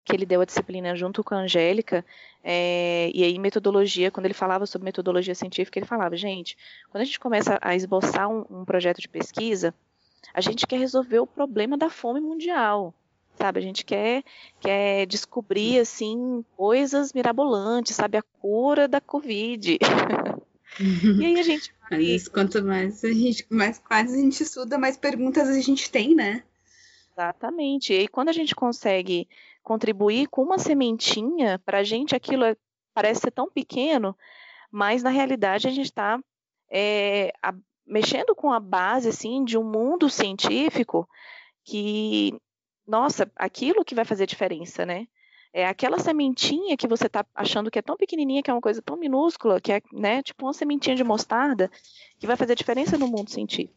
[0.05, 2.05] que ele deu a disciplina junto com a Angélica,
[2.43, 6.57] é, e aí metodologia, quando ele falava sobre metodologia científica, ele falava, gente,
[6.91, 9.75] quando a gente começa a esboçar um, um projeto de pesquisa,
[10.33, 12.95] a gente quer resolver o problema da fome mundial
[13.39, 13.61] sabe?
[13.61, 14.25] A gente quer,
[14.61, 18.19] quer descobrir, assim, coisas mirabolantes, sabe?
[18.19, 19.79] A cura da Covid.
[20.81, 21.73] e aí a gente...
[21.89, 25.91] Às vezes, quanto mais a gente, mais quase a gente estuda, mais perguntas a gente
[25.91, 26.43] tem, né?
[27.13, 27.95] Exatamente.
[27.95, 29.27] E aí, quando a gente consegue
[29.63, 32.57] contribuir com uma sementinha, para a gente aquilo é,
[32.95, 34.17] parece ser tão pequeno,
[34.71, 36.19] mas na realidade a gente está
[36.71, 37.33] é,
[37.87, 41.09] mexendo com a base assim de um mundo científico
[41.65, 42.35] que
[42.87, 45.07] nossa, aquilo que vai fazer diferença, né?
[45.53, 48.81] É aquela sementinha que você está achando que é tão pequenininha, que é uma coisa
[48.81, 51.71] tão minúscula, que é, né, tipo uma sementinha de mostarda,
[52.19, 53.75] que vai fazer diferença no mundo científico.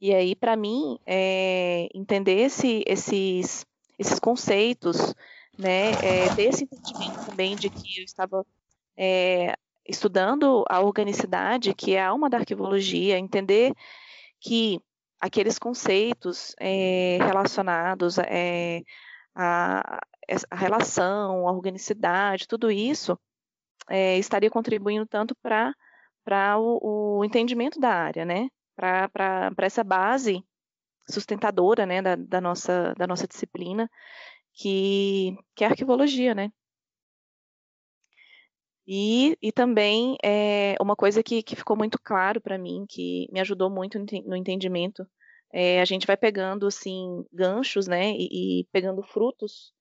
[0.00, 3.66] E aí, para mim, é, entender esse, esses,
[3.98, 5.14] esses conceitos,
[5.58, 8.46] né, é, ter esse entendimento também de que eu estava
[8.96, 9.54] é,
[9.86, 13.74] estudando a organicidade, que é a alma da arquivologia, entender
[14.40, 14.80] que
[15.20, 18.82] aqueles conceitos é, relacionados é,
[19.34, 20.00] à,
[20.50, 23.18] à, relação, à organicidade, tudo isso
[23.88, 28.48] é, estaria contribuindo tanto para o, o, entendimento da área, né?
[28.76, 30.44] Para essa base
[31.10, 33.90] sustentadora né, da, da, nossa, da nossa disciplina,
[34.54, 36.50] que, que é a arquivologia, né?
[38.90, 43.38] E, e também é, uma coisa que, que ficou muito claro para mim, que me
[43.38, 45.06] ajudou muito no entendimento,
[45.52, 49.72] é, a gente vai pegando assim ganchos, né, e, e pegando frutos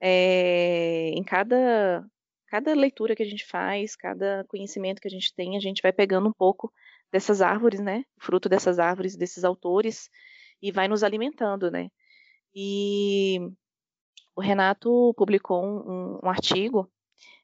[0.00, 2.04] é, em cada
[2.48, 5.90] cada leitura que a gente faz, cada conhecimento que a gente tem, a gente vai
[5.90, 6.70] pegando um pouco
[7.10, 10.10] dessas árvores, né, fruto dessas árvores, desses autores,
[10.62, 11.90] e vai nos alimentando, né.
[12.54, 13.38] E
[14.36, 16.90] o Renato publicou um, um artigo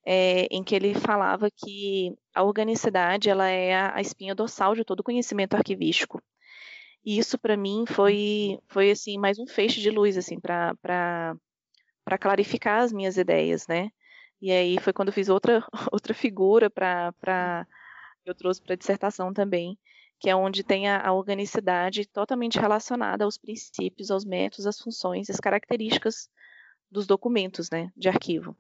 [0.07, 5.03] é, em que ele falava que a organicidade ela é a, espinha dorsal de todo
[5.03, 6.23] conhecimento arquivístico.
[7.05, 10.75] E isso para mim foi foi assim mais um feixe de luz assim para
[12.05, 13.91] para clarificar as minhas ideias, né?
[14.41, 17.67] E aí foi quando eu fiz outra outra figura para
[18.25, 19.79] eu trouxe para dissertação também,
[20.19, 25.31] que é onde tem a, a organicidade totalmente relacionada aos princípios, aos métodos, às funções,
[25.31, 26.29] às características
[26.91, 28.57] dos documentos, né, de arquivo.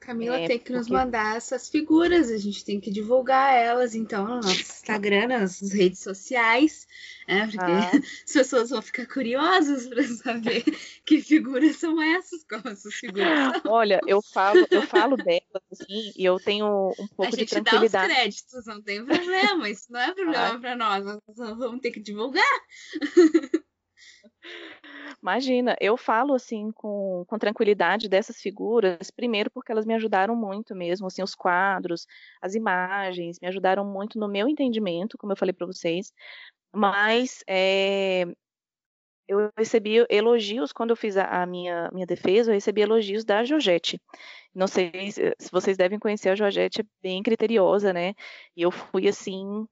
[0.00, 4.26] Camila é, tem que nos mandar essas figuras, a gente tem que divulgar elas, então,
[4.26, 6.86] no nosso Instagram, nas redes sociais,
[7.26, 7.46] né?
[7.46, 7.90] Porque ah.
[8.24, 10.64] as pessoas vão ficar curiosas para saber
[11.04, 13.72] que figuras são essas, como essas figuras são.
[13.72, 18.12] Olha, eu falo, eu falo delas, assim, e eu tenho um pouco de tranquilidade.
[18.12, 20.58] A gente dá os créditos, não tem problema, isso não é problema ah.
[20.58, 22.44] para nós, nós vamos ter que divulgar.
[25.22, 30.74] Imagina, eu falo assim com, com tranquilidade dessas figuras, primeiro porque elas me ajudaram muito
[30.76, 32.06] mesmo, assim, os quadros,
[32.40, 36.12] as imagens, me ajudaram muito no meu entendimento, como eu falei para vocês,
[36.72, 38.26] mas é,
[39.28, 43.44] eu recebi elogios quando eu fiz a, a, minha, minha defesa, eu recebi elogios da
[43.44, 44.00] Georgette.
[44.54, 48.14] Não sei se, vocês devem conhecer a Georgette, é bem criteriosa, né?
[48.56, 49.66] E eu fui assim,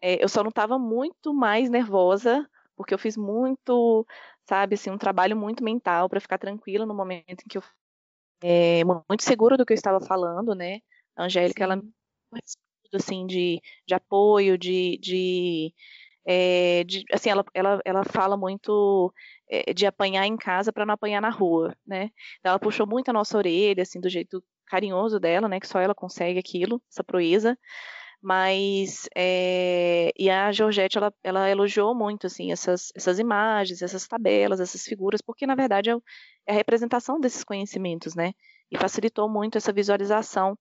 [0.00, 2.46] é, eu só não estava muito mais nervosa
[2.80, 4.06] porque eu fiz muito,
[4.48, 7.62] sabe, assim, um trabalho muito mental para ficar tranquila no momento em que eu
[8.42, 10.80] é, muito segura do que eu estava falando, né?
[11.14, 11.78] A Angélica, ela
[12.94, 15.74] assim de, de apoio, de, de,
[16.26, 19.12] é, de assim, ela, ela, ela fala muito
[19.50, 22.08] é, de apanhar em casa para não apanhar na rua, né?
[22.42, 25.60] Ela puxou muito a nossa orelha, assim, do jeito carinhoso dela, né?
[25.60, 27.58] Que só ela consegue aquilo, essa proeza
[28.22, 34.60] mas é, e a Georgette ela, ela, elogiou muito assim essas, essas imagens, essas tabelas,
[34.60, 35.94] essas figuras, porque na verdade é,
[36.46, 38.34] é a representação desses conhecimentos, né?
[38.70, 40.56] E facilitou muito essa visualização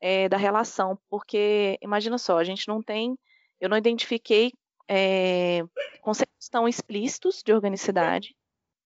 [0.00, 3.18] é, da relação, porque imagina só, a gente não tem,
[3.60, 4.52] eu não identifiquei
[4.88, 5.62] é,
[6.00, 8.34] conceitos tão explícitos de organicidade,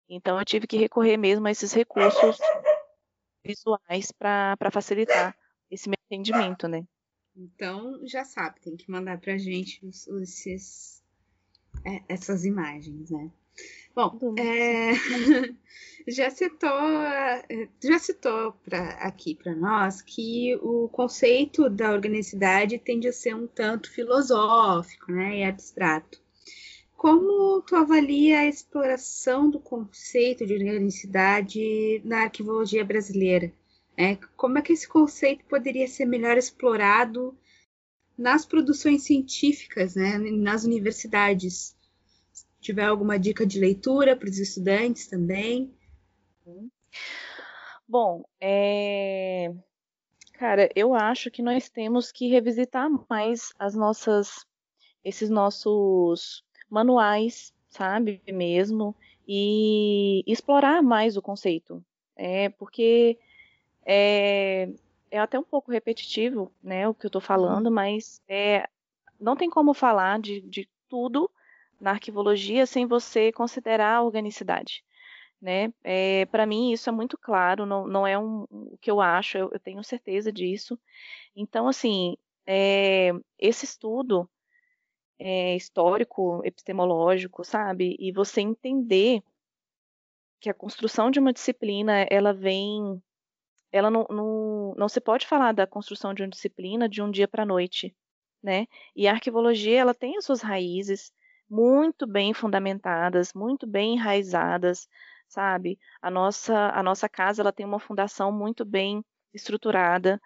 [0.08, 2.38] então eu tive que recorrer mesmo a esses recursos
[3.44, 5.36] visuais para facilitar
[5.70, 6.84] esse meu entendimento, né?
[7.36, 11.02] Então, já sabe, tem que mandar pra gente os, esses,
[11.84, 13.30] é, essas imagens, né?
[13.94, 14.92] Bom, é,
[16.06, 16.70] já citou,
[17.82, 23.46] já citou pra, aqui para nós que o conceito da organicidade tende a ser um
[23.46, 26.20] tanto filosófico né, e abstrato.
[26.96, 33.52] Como tu avalia a exploração do conceito de organicidade na arquivologia brasileira?
[34.00, 37.36] É, como é que esse conceito poderia ser melhor explorado
[38.16, 41.76] nas produções científicas, né, nas universidades?
[42.32, 45.70] Se tiver alguma dica de leitura para os estudantes também?
[47.86, 49.52] Bom, é...
[50.32, 54.46] cara, eu acho que nós temos que revisitar mais as nossas,
[55.04, 58.96] esses nossos manuais, sabe, mesmo,
[59.28, 61.84] e explorar mais o conceito,
[62.16, 63.18] é porque
[63.92, 64.68] é,
[65.10, 68.68] é até um pouco repetitivo, né, o que eu estou falando, mas é,
[69.18, 71.28] não tem como falar de, de tudo
[71.80, 74.84] na arquivologia sem você considerar a organicidade.
[75.42, 75.72] Né?
[75.82, 79.36] É, Para mim, isso é muito claro, não, não é um, o que eu acho,
[79.36, 80.78] eu, eu tenho certeza disso.
[81.34, 82.16] Então, assim,
[82.46, 84.30] é, esse estudo
[85.18, 87.96] é, histórico, epistemológico, sabe?
[87.98, 89.20] E você entender
[90.38, 93.02] que a construção de uma disciplina, ela vem
[93.72, 97.28] ela não, não, não se pode falar da construção de uma disciplina de um dia
[97.28, 97.94] para a noite,
[98.42, 98.66] né?
[98.94, 101.12] E a arquivologia, ela tem as suas raízes
[101.48, 104.88] muito bem fundamentadas, muito bem enraizadas,
[105.28, 105.78] sabe?
[106.00, 110.20] A nossa, a nossa casa, ela tem uma fundação muito bem estruturada,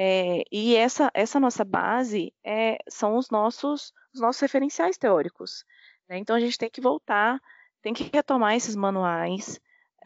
[0.00, 5.64] é, e essa, essa nossa base é, são os nossos, os nossos referenciais teóricos.
[6.08, 6.18] Né?
[6.18, 7.40] Então a gente tem que voltar,
[7.82, 9.60] tem que retomar esses manuais,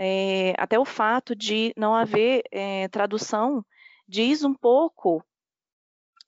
[0.05, 3.65] é, até o fato de não haver é, tradução
[4.09, 5.25] diz um pouco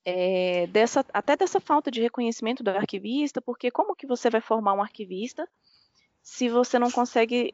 [0.05, 4.75] é, dessa, até dessa falta de reconhecimento do arquivista, porque como que você vai formar
[4.75, 5.49] um arquivista
[6.23, 7.53] se você não consegue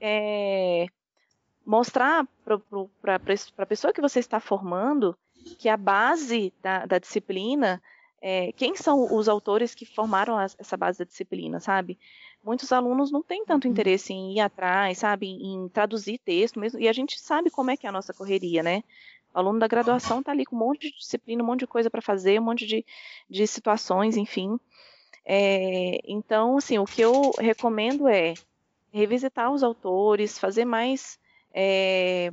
[1.64, 5.16] mostrar para a pessoa que você está formando
[5.58, 7.82] que a base da, da disciplina,
[8.56, 11.98] quem são os autores que formaram essa base da disciplina, sabe?
[12.43, 13.70] Muitos alunos não têm tanto uhum.
[13.70, 17.76] interesse em ir atrás, sabe, em, traduzir texto mesmo, e a gente sabe como é
[17.76, 18.82] que é a nossa correria, né?
[19.32, 21.88] O aluno da graduação está ali com um monte de disciplina, um monte de coisa
[21.88, 22.84] para fazer, um monte de,
[23.28, 24.59] de situações, enfim.
[25.24, 28.34] É, então, assim, o que eu recomendo é
[28.93, 31.18] revisitar os autores, fazer mais
[31.55, 32.32] é,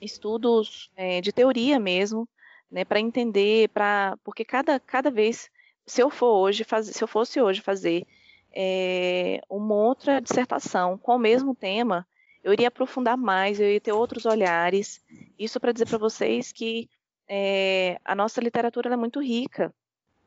[0.00, 2.28] estudos é, de teoria mesmo,
[2.70, 5.50] né, para entender, para porque cada, cada vez,
[5.84, 8.06] se eu for hoje fazer, se eu fosse hoje fazer
[8.52, 12.06] é, uma outra dissertação com o mesmo tema,
[12.42, 15.02] eu iria aprofundar mais, eu ia ter outros olhares.
[15.38, 16.88] Isso para dizer para vocês que
[17.28, 19.72] é, a nossa literatura é muito rica.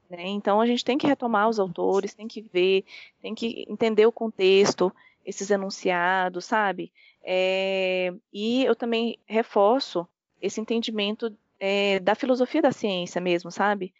[0.09, 0.27] Né?
[0.27, 2.85] Então a gente tem que retomar os autores, tem que ver,
[3.21, 4.93] tem que entender o contexto,
[5.25, 6.91] esses enunciados, sabe?
[7.23, 10.07] É, e eu também reforço
[10.39, 13.93] esse entendimento é, da filosofia da ciência mesmo, sabe?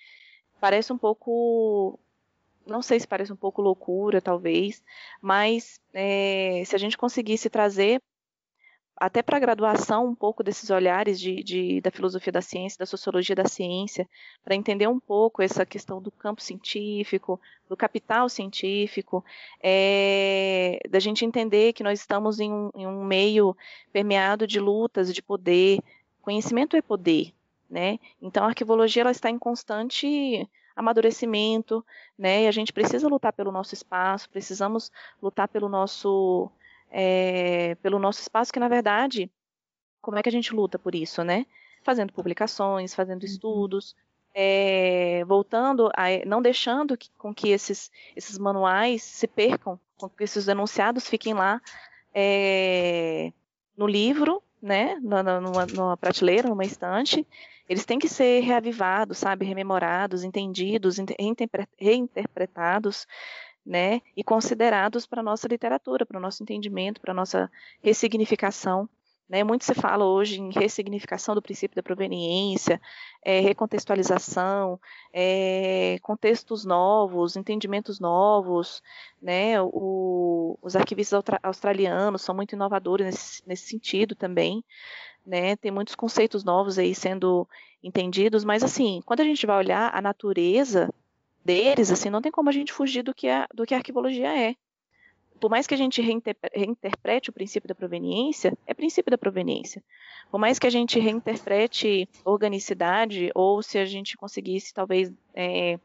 [0.61, 1.99] Parece um pouco
[2.65, 4.83] não sei se parece um pouco loucura, talvez,
[5.21, 8.01] mas é, se a gente conseguisse trazer
[8.97, 12.85] até para a graduação um pouco desses olhares de, de, da filosofia da ciência, da
[12.85, 14.07] sociologia da ciência,
[14.43, 19.23] para entender um pouco essa questão do campo científico, do capital científico,
[19.61, 23.55] é, da gente entender que nós estamos em um, em um meio
[23.91, 25.79] permeado de lutas de poder.
[26.21, 27.33] Conhecimento é poder,
[27.69, 27.99] né?
[28.21, 31.85] Então a arquivologia ela está em constante amadurecimento,
[32.17, 32.43] né?
[32.43, 36.49] E a gente precisa lutar pelo nosso espaço, precisamos lutar pelo nosso,
[36.91, 39.31] é, pelo nosso espaço, que na verdade,
[40.01, 41.45] como é que a gente luta por isso, né?
[41.83, 43.29] Fazendo publicações, fazendo uhum.
[43.29, 43.95] estudos,
[44.33, 50.25] é, voltando, a, não deixando que, com que esses, esses manuais se percam, com que
[50.25, 51.61] esses enunciados fiquem lá
[52.13, 53.31] é,
[53.77, 57.25] no livro, né, numa, numa, prateleira, numa estante,
[57.67, 60.97] eles têm que ser reavivados, sabe, rememorados, entendidos,
[61.79, 63.07] reinterpretados,
[63.65, 67.51] né, e considerados para a nossa literatura, para o nosso entendimento, para a nossa
[67.81, 68.87] ressignificação.
[69.27, 69.43] Né?
[69.43, 72.79] Muito se fala hoje em ressignificação do princípio da proveniência,
[73.23, 74.79] é, recontextualização,
[75.11, 78.83] é, contextos novos, entendimentos novos.
[79.19, 79.59] Né?
[79.59, 84.63] O, os arquivistas australianos são muito inovadores nesse, nesse sentido também
[85.25, 85.55] né?
[85.55, 87.47] Tem muitos conceitos novos aí sendo
[87.83, 90.93] entendidos, mas assim, quando a gente vai olhar a natureza
[91.43, 93.81] deles, assim, não tem como a gente fugir do que a, do que a
[94.37, 94.55] é.
[95.39, 99.83] Por mais que a gente reinterprete o princípio da proveniência, é princípio da proveniência.
[100.31, 105.77] Por mais que a gente reinterprete organicidade, ou se a gente conseguisse, talvez, é,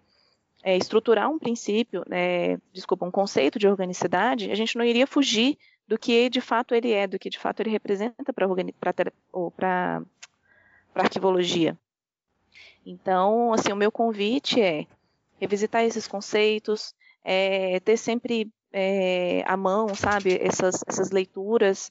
[0.63, 5.59] é, estruturar um princípio, é, desculpa, um conceito de organicidade, a gente não iria fugir
[5.91, 8.47] do que de fato ele é, do que de fato ele representa para
[10.95, 11.77] a arquivologia.
[12.87, 14.87] Então, assim, o meu convite é
[15.41, 21.91] revisitar esses conceitos, é, ter sempre é, à mão, sabe, essas, essas leituras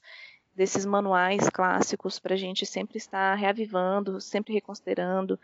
[0.54, 5.38] desses manuais clássicos para a gente sempre estar reavivando, sempre reconsiderando,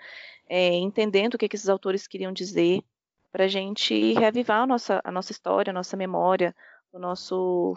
[0.49, 2.83] é, entendendo o que, que esses autores queriam dizer,
[3.31, 6.57] para a gente reavivar a nossa, a nossa história, a nossa memória,
[6.91, 7.77] o nosso,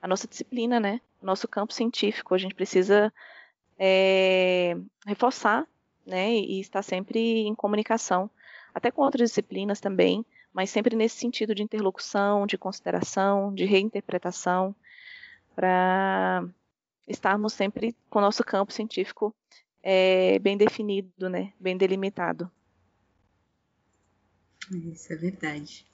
[0.00, 1.00] a nossa disciplina, né?
[1.22, 2.34] Nosso campo científico.
[2.34, 3.12] A gente precisa
[3.78, 4.76] é,
[5.06, 5.66] reforçar
[6.06, 6.34] né?
[6.34, 8.30] e estar sempre em comunicação,
[8.74, 14.74] até com outras disciplinas também, mas sempre nesse sentido de interlocução, de consideração, de reinterpretação,
[15.54, 16.44] para
[17.06, 19.34] estarmos sempre com o nosso campo científico
[19.82, 22.50] é, bem definido, né, bem delimitado.
[24.70, 25.84] Isso é verdade.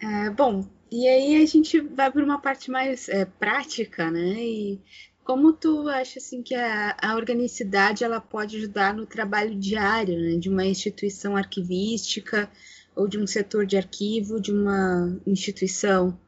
[0.00, 4.34] É, bom, e aí a gente vai para uma parte mais é, prática, né?
[4.44, 4.80] E
[5.24, 10.36] como tu acha assim que a, a organicidade ela pode ajudar no trabalho diário né,
[10.36, 12.50] de uma instituição arquivística
[12.94, 16.18] ou de um setor de arquivo de uma instituição?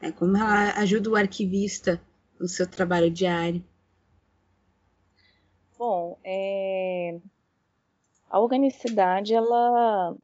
[0.00, 2.02] É, como ela ajuda o arquivista
[2.40, 3.64] no seu trabalho diário?
[5.78, 7.20] Bom, é...
[8.28, 10.16] a organicidade ela,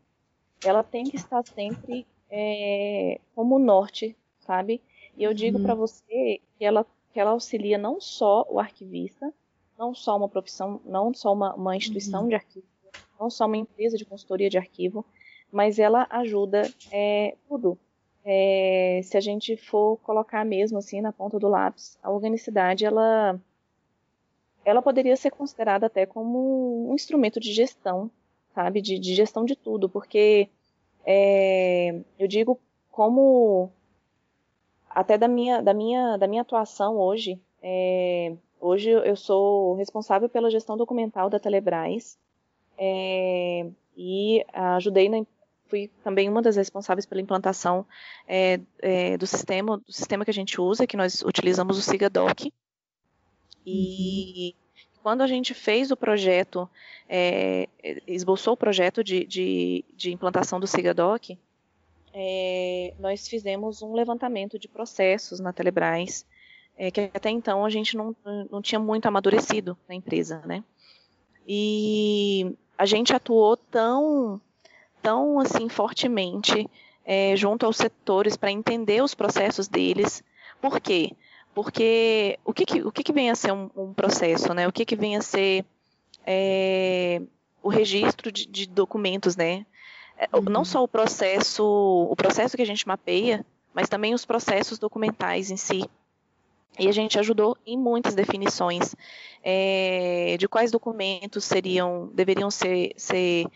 [0.65, 2.05] ela tem que estar sempre
[2.37, 4.83] é, como norte, sabe?
[5.17, 5.65] E eu digo uhum.
[5.65, 9.33] para você que ela, que ela auxilia não só o arquivista,
[9.79, 12.29] não só uma profissão, não só uma, uma instituição uhum.
[12.29, 12.67] de arquivo,
[13.21, 15.05] não só uma empresa de consultoria de arquivo,
[15.53, 17.79] mas ela ajuda é, tudo.
[18.25, 23.39] É, se a gente for colocar mesmo assim na ponta do lápis, a organicidade ela,
[24.65, 28.11] ela poderia ser considerada até como um instrumento de gestão,
[28.53, 30.49] sabe, de, de gestão de tudo, porque
[31.05, 33.71] é, eu digo como
[34.89, 40.51] até da minha, da minha, da minha atuação hoje, é, hoje eu sou responsável pela
[40.51, 42.17] gestão documental da Telebrás
[42.79, 45.25] é, e ajudei na,
[45.67, 47.85] fui também uma das responsáveis pela implantação
[48.29, 52.53] é, é, do sistema, do sistema que a gente usa, que nós utilizamos o SIGADOC.
[53.67, 54.64] E uhum.
[55.05, 56.67] Quando a gente fez o projeto,
[57.07, 57.69] é,
[58.07, 61.39] esboçou o projeto de, de, de implantação do SIGADOC,
[62.15, 66.25] é, nós fizemos um levantamento de processos na Telebrás,
[66.75, 68.17] é, que até então a gente não,
[68.51, 70.65] não tinha muito amadurecido na empresa, né?
[71.47, 74.41] E a gente atuou tão
[75.03, 76.67] tão assim fortemente
[77.05, 80.25] é, junto aos setores para entender os processos deles.
[80.63, 81.13] Por quê?
[81.55, 84.67] Porque o que, que o que, que, vem a ser um, um, processo, né?
[84.67, 85.65] O que, que vem a ser
[86.27, 87.23] é,
[87.63, 89.65] o registro de, de documentos, né?
[90.19, 90.43] É, uhum.
[90.43, 95.51] Não só o processo, o processo que a gente mapeia, mas também os processos documentais
[95.51, 95.85] em si.
[96.79, 98.97] E a gente ajudou em muitas definições
[99.43, 103.47] é, de quais documentos seriam, deveriam ser, ser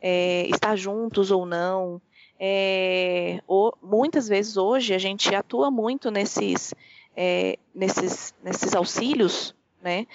[0.00, 2.00] é, estar juntos ou não.
[2.38, 6.72] É, ou, muitas vezes hoje a gente atua muito nesses,
[7.20, 9.52] é, nesses, nesses auxílios,
[9.82, 10.06] né?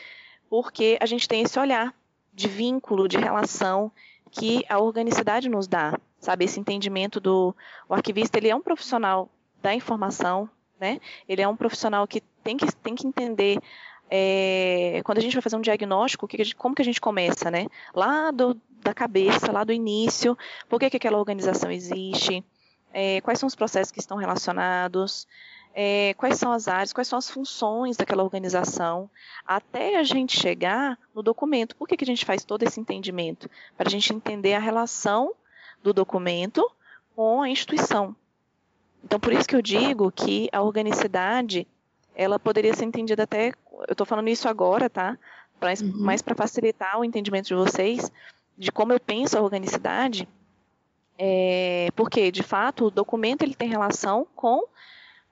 [0.50, 1.94] Porque a gente tem esse olhar
[2.34, 3.92] de vínculo, de relação
[4.32, 6.46] que a organicidade nos dá, sabe?
[6.46, 7.54] Esse entendimento do
[7.90, 9.30] o arquivista, ele é um profissional
[9.62, 10.50] da informação,
[10.80, 11.02] né?
[11.28, 13.60] Ele é um profissional que tem que, tem que entender
[14.10, 17.68] é, quando a gente vai fazer um diagnóstico, que, como que a gente começa, né?
[17.94, 20.38] Lá do, da cabeça, lá do início,
[20.70, 22.42] por que, que aquela organização existe,
[22.94, 25.28] é, quais são os processos que estão relacionados,
[25.74, 29.10] é, quais são as áreas, quais são as funções daquela organização,
[29.46, 31.76] até a gente chegar no documento.
[31.76, 33.50] Por que, que a gente faz todo esse entendimento?
[33.76, 35.34] Para a gente entender a relação
[35.82, 36.70] do documento
[37.16, 38.16] com a instituição.
[39.04, 41.68] Então, por isso que eu digo que a organicidade,
[42.16, 43.50] ela poderia ser entendida até,
[43.88, 45.18] eu estou falando isso agora, tá?
[45.60, 45.92] Pra, uhum.
[45.98, 48.12] Mais para facilitar o entendimento de vocês,
[48.58, 50.28] de como eu penso a organicidade,
[51.18, 54.64] é, porque, de fato, o documento ele tem relação com,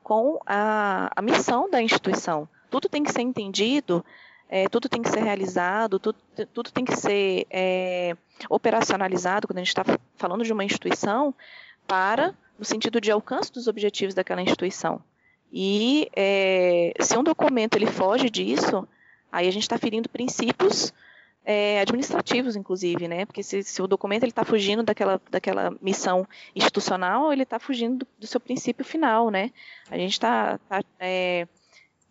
[0.03, 2.47] com a, a missão da instituição.
[2.69, 4.03] Tudo tem que ser entendido,
[4.49, 6.17] é, tudo tem que ser realizado, tudo,
[6.53, 8.15] tudo tem que ser é,
[8.49, 9.83] operacionalizado quando a gente está
[10.17, 11.33] falando de uma instituição
[11.87, 15.01] para no sentido de alcance dos objetivos daquela instituição.
[15.51, 18.87] E é, se um documento ele foge disso,
[19.31, 20.93] aí a gente está ferindo princípios
[21.43, 23.25] é, administrativos, inclusive, né?
[23.25, 28.07] Porque se, se o documento está fugindo daquela, daquela missão institucional, ele está fugindo do,
[28.19, 29.51] do, seu princípio final, né?
[29.89, 31.47] A gente está tá, é,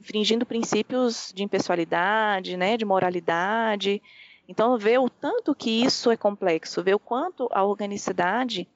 [0.01, 2.77] infringindo princípios de impessoalidade, né?
[2.77, 4.03] De moralidade.
[4.49, 8.67] Então, ver o tanto que isso é complexo, ver o quanto a organicidade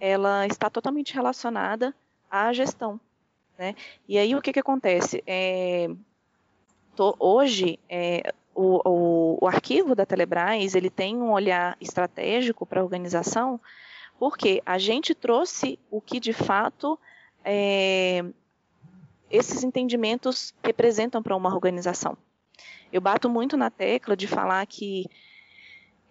[0.00, 1.92] ela está totalmente relacionada
[2.30, 3.00] à gestão,
[3.58, 3.74] né?
[4.08, 5.24] E aí o que que acontece?
[5.26, 5.90] É,
[6.94, 12.80] tô, hoje é, o, o, o arquivo da Telebrás ele tem um olhar estratégico para
[12.80, 13.60] a organização,
[14.18, 16.98] porque a gente trouxe o que de fato
[17.44, 18.24] é,
[19.30, 22.18] esses entendimentos representam para uma organização.
[22.92, 25.06] Eu bato muito na tecla de falar que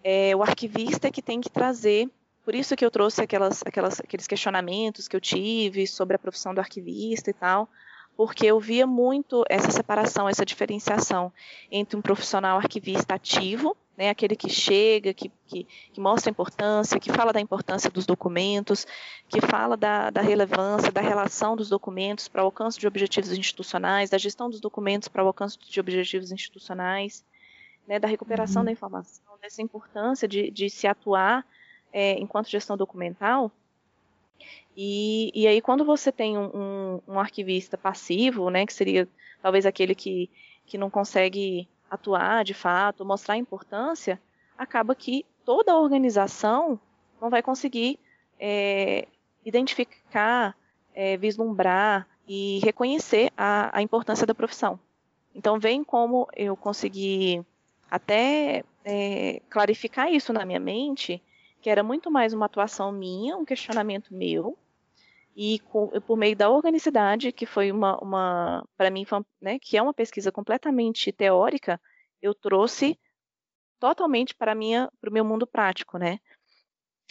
[0.02, 2.08] é o arquivista que tem que trazer,
[2.46, 6.54] por isso que eu trouxe aquelas, aquelas, aqueles questionamentos que eu tive sobre a profissão
[6.54, 7.68] do arquivista e tal,
[8.18, 11.32] porque eu via muito essa separação, essa diferenciação
[11.70, 16.98] entre um profissional arquivista ativo, né, aquele que chega, que, que, que, mostra a importância,
[16.98, 18.88] que fala da importância dos documentos,
[19.28, 24.10] que fala da, da relevância, da relação dos documentos para o alcance de objetivos institucionais,
[24.10, 27.24] da gestão dos documentos para o alcance de objetivos institucionais,
[27.86, 28.66] né, da recuperação uhum.
[28.66, 31.46] da informação, dessa importância de, de se atuar
[31.92, 33.52] é, enquanto gestão documental.
[34.80, 39.08] E, e aí, quando você tem um, um, um arquivista passivo, né, que seria
[39.42, 40.30] talvez aquele que,
[40.64, 44.22] que não consegue atuar de fato, mostrar a importância,
[44.56, 46.78] acaba que toda a organização
[47.20, 47.98] não vai conseguir
[48.38, 49.08] é,
[49.44, 50.56] identificar,
[50.94, 54.78] é, vislumbrar e reconhecer a, a, importância da profissão.
[55.34, 57.44] Então, vem como eu consegui
[57.90, 61.20] até é, clarificar isso na minha mente,
[61.60, 64.56] que era muito mais uma atuação minha, um questionamento meu,
[65.40, 69.06] e com, por meio da organicidade, que foi uma, uma para mim,
[69.40, 71.80] né, que é uma pesquisa completamente teórica,
[72.20, 72.98] eu trouxe
[73.78, 76.18] totalmente para minha, para o meu mundo prático, né?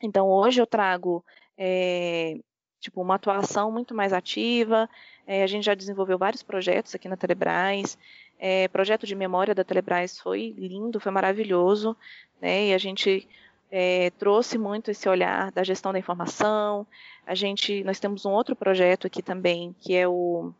[0.03, 1.23] Então hoje eu trago
[1.57, 2.37] é,
[2.81, 4.89] tipo uma atuação muito mais ativa.
[5.25, 7.97] É, a gente já desenvolveu vários projetos aqui na Telebrás.
[8.37, 11.95] É, projeto de memória da Telebrás foi lindo, foi maravilhoso,
[12.41, 12.65] né?
[12.67, 13.25] E a gente
[13.71, 16.87] é, trouxe muito esse olhar da gestão da informação.
[17.25, 20.51] A gente, nós temos um outro projeto aqui também, que é o,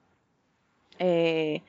[0.99, 1.61] é,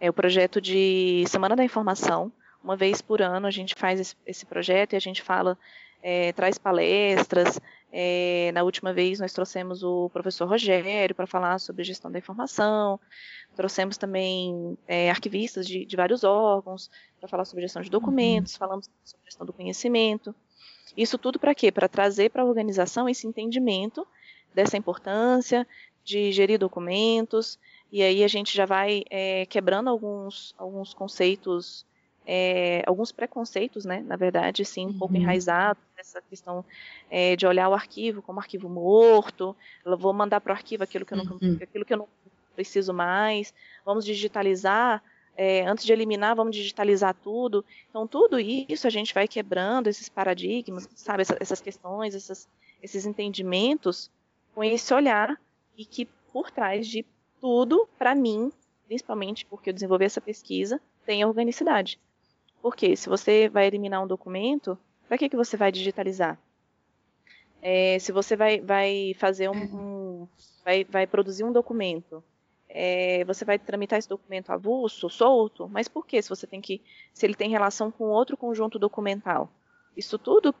[0.00, 2.32] é o projeto de Semana da Informação.
[2.62, 5.58] Uma vez por ano a gente faz esse, esse projeto e a gente fala,
[6.02, 7.60] é, traz palestras.
[7.92, 12.98] É, na última vez nós trouxemos o professor Rogério para falar sobre gestão da informação.
[13.54, 18.58] Trouxemos também é, arquivistas de, de, vários órgãos para falar sobre gestão de documentos, uhum.
[18.58, 20.34] falamos sobre gestão do conhecimento.
[20.96, 21.70] Isso tudo para quê?
[21.70, 24.06] Para trazer para a organização esse entendimento
[24.54, 25.66] dessa importância
[26.02, 27.58] de gerir documentos,
[27.90, 31.84] e aí a gente já vai é, quebrando alguns, alguns conceitos,
[32.24, 34.98] é, alguns preconceitos, né, na verdade, sim, um uhum.
[34.98, 36.64] pouco enraizado, essa questão
[37.10, 39.54] é, de olhar o arquivo como arquivo morto,
[39.98, 41.58] vou mandar para o arquivo aquilo que, eu não, uhum.
[41.60, 42.08] aquilo que eu não
[42.54, 43.52] preciso mais,
[43.84, 45.02] vamos digitalizar
[45.36, 47.64] é, antes de eliminar, vamos digitalizar tudo.
[47.90, 52.48] Então, tudo isso a gente vai quebrando, esses paradigmas, sabe, Essa, essas questões, essas,
[52.82, 54.10] esses entendimentos,
[54.54, 55.38] com esse olhar,
[55.76, 57.04] e que por trás de
[57.40, 58.50] tudo, para mim,
[58.86, 62.00] principalmente porque eu desenvolvi essa pesquisa, tem a organicidade.
[62.62, 66.38] Porque se você vai eliminar um documento, para que, que você vai digitalizar?
[67.60, 70.28] É, se você vai, vai fazer um, um
[70.64, 72.22] vai, vai produzir um documento
[72.68, 76.82] é, você vai tramitar esse documento avulso, solto, mas por que se você tem que,
[77.12, 79.48] se ele tem relação com outro conjunto documental?
[79.96, 80.54] Isso tudo,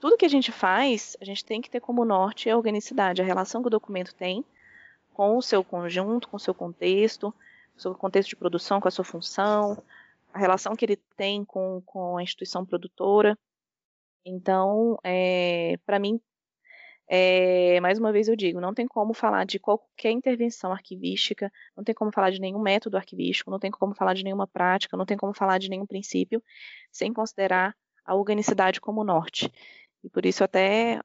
[0.00, 3.24] tudo que a gente faz, a gente tem que ter como norte a organicidade, a
[3.24, 4.44] relação que o documento tem
[5.14, 7.34] com o seu conjunto, com o seu contexto,
[7.76, 9.82] o seu contexto de produção, com a sua função,
[10.32, 13.38] a relação que ele tem com, com a instituição produtora.
[14.24, 16.20] Então, é, para mim,
[17.08, 21.84] é, mais uma vez eu digo, não tem como falar de qualquer intervenção arquivística, não
[21.84, 25.04] tem como falar de nenhum método arquivístico, não tem como falar de nenhuma prática, não
[25.04, 26.42] tem como falar de nenhum princípio,
[26.90, 29.52] sem considerar a organicidade como norte.
[30.02, 31.00] E por isso até,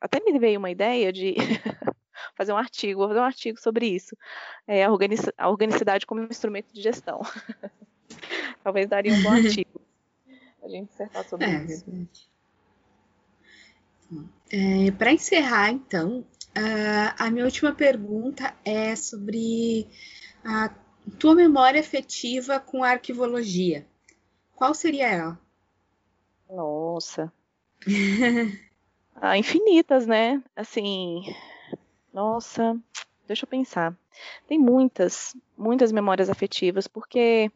[0.00, 1.34] até me veio uma ideia de
[2.36, 4.16] fazer um artigo, vou fazer um artigo sobre isso,
[4.66, 7.20] é, a, organic, a organicidade como instrumento de gestão.
[8.62, 9.80] Talvez daria um bom artigo
[10.62, 11.84] a gente dissertar sobre é, isso.
[14.50, 16.20] É, Para encerrar, então,
[16.56, 19.86] uh, a minha última pergunta é sobre
[20.44, 20.74] a
[21.18, 23.86] tua memória afetiva com a arquivologia.
[24.54, 25.40] Qual seria ela?
[26.48, 27.32] Nossa.
[29.16, 30.42] ah, infinitas, né?
[30.54, 31.22] Assim,
[32.12, 32.76] nossa,
[33.26, 33.96] deixa eu pensar.
[34.46, 37.50] Tem muitas, muitas memórias afetivas, porque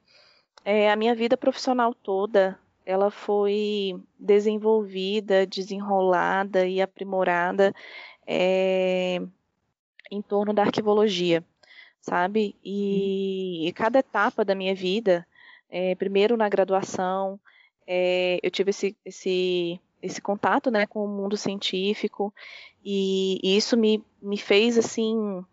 [0.65, 7.75] é, a minha vida profissional toda ela foi desenvolvida, desenrolada e aprimorada
[8.27, 9.21] é,
[10.11, 11.45] em torno da arquivologia,
[12.01, 12.57] sabe?
[12.63, 15.27] E, e, cada etapa da minha vida,
[15.71, 17.41] é, primeiro na graduação,
[17.87, 22.33] é, eu tive esse, esse, esse contato né, com o mundo científico
[22.85, 25.45] e, e isso me, me fez assim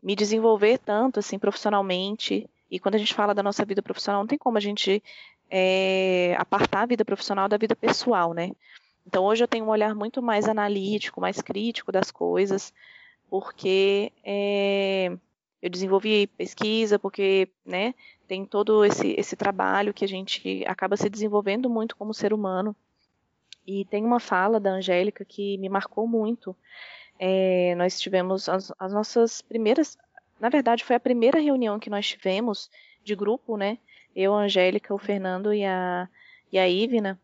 [0.00, 4.26] me desenvolver tanto assim profissionalmente e quando a gente fala da nossa vida profissional, não
[4.26, 5.02] tem como a gente
[5.50, 8.50] é, apartar a vida profissional da vida pessoal, né?
[9.06, 12.72] Então hoje eu tenho um olhar muito mais analítico, mais crítico das coisas,
[13.30, 15.16] porque é,
[15.62, 17.94] eu desenvolvi pesquisa, porque né,
[18.26, 22.76] tem todo esse, esse trabalho que a gente acaba se desenvolvendo muito como ser humano.
[23.66, 26.54] E tem uma fala da Angélica que me marcou muito.
[27.18, 29.98] É, nós tivemos as, as, nossas primeiras.
[30.40, 32.70] Na verdade, foi a primeira reunião que nós tivemos
[33.04, 33.78] de grupo, né?
[34.20, 36.08] Eu, a Angélica, o Fernando e a,
[36.50, 37.20] e a Ivna.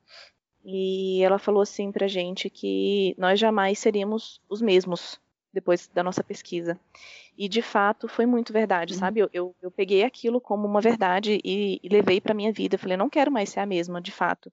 [0.65, 5.21] E ela falou assim pra gente que nós jamais seríamos os mesmos
[5.53, 6.79] depois da nossa pesquisa.
[7.37, 9.01] E de fato foi muito verdade, uhum.
[9.01, 9.19] sabe?
[9.19, 12.77] Eu, eu, eu, peguei aquilo como uma verdade e, e levei para minha vida.
[12.77, 14.53] Eu falei, não quero mais ser a mesma, de fato.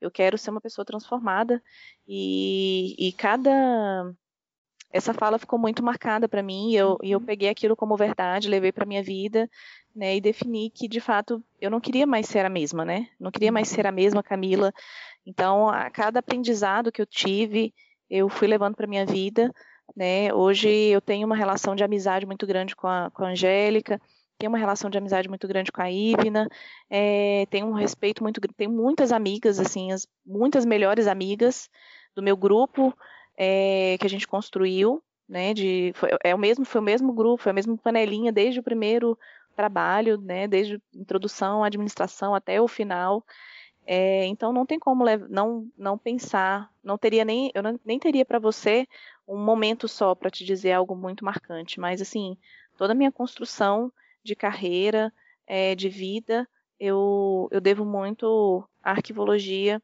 [0.00, 1.62] Eu quero ser uma pessoa transformada
[2.08, 4.10] e, e cada
[4.92, 7.24] essa fala ficou muito marcada para mim e eu, eu uhum.
[7.24, 9.48] peguei aquilo como verdade, levei para minha vida,
[9.94, 13.08] né, e defini que de fato eu não queria mais ser a mesma, né?
[13.20, 14.72] Não queria mais ser a mesma Camila.
[15.26, 17.74] Então, a cada aprendizado que eu tive,
[18.08, 19.52] eu fui levando para minha vida
[19.96, 20.32] né?
[20.32, 24.00] Hoje eu tenho uma relação de amizade muito grande com a, com a Angélica,
[24.38, 26.48] tenho uma relação de amizade muito grande com a Ivna,
[26.90, 31.68] é, tenho um respeito muito tenho muitas amigas, assim, as, muitas melhores amigas
[32.14, 32.94] do meu grupo
[33.44, 35.52] é, que a gente construiu, né?
[35.52, 38.62] De, foi, é o mesmo, foi o mesmo grupo, foi a mesma panelinha desde o
[38.62, 39.18] primeiro
[39.56, 40.46] trabalho, né?
[40.46, 43.24] Desde introdução, administração até o final.
[43.84, 48.24] É, então não tem como não, não pensar, não teria nem, eu não, nem teria
[48.24, 48.86] para você
[49.26, 52.36] um momento só para te dizer algo muito marcante, mas assim,
[52.78, 55.12] toda a minha construção de carreira,
[55.48, 59.82] é, de vida, eu, eu devo muito à arquivologia,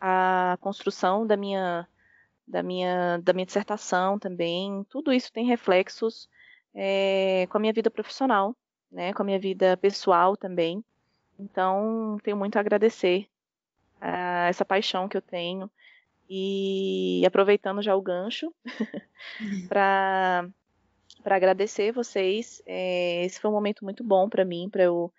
[0.00, 1.86] à construção da minha,
[2.46, 6.28] da minha, da minha dissertação também, tudo isso tem reflexos
[6.74, 8.54] é, com a minha vida profissional,
[8.90, 10.84] né, com a minha vida pessoal também.
[11.38, 13.28] Então, tenho muito a agradecer
[14.00, 15.70] a essa paixão que eu tenho
[16.28, 18.52] e aproveitando já o gancho,
[19.68, 20.44] para
[21.24, 22.62] agradecer vocês.
[22.66, 25.12] É, esse foi um momento muito bom para mim, para eu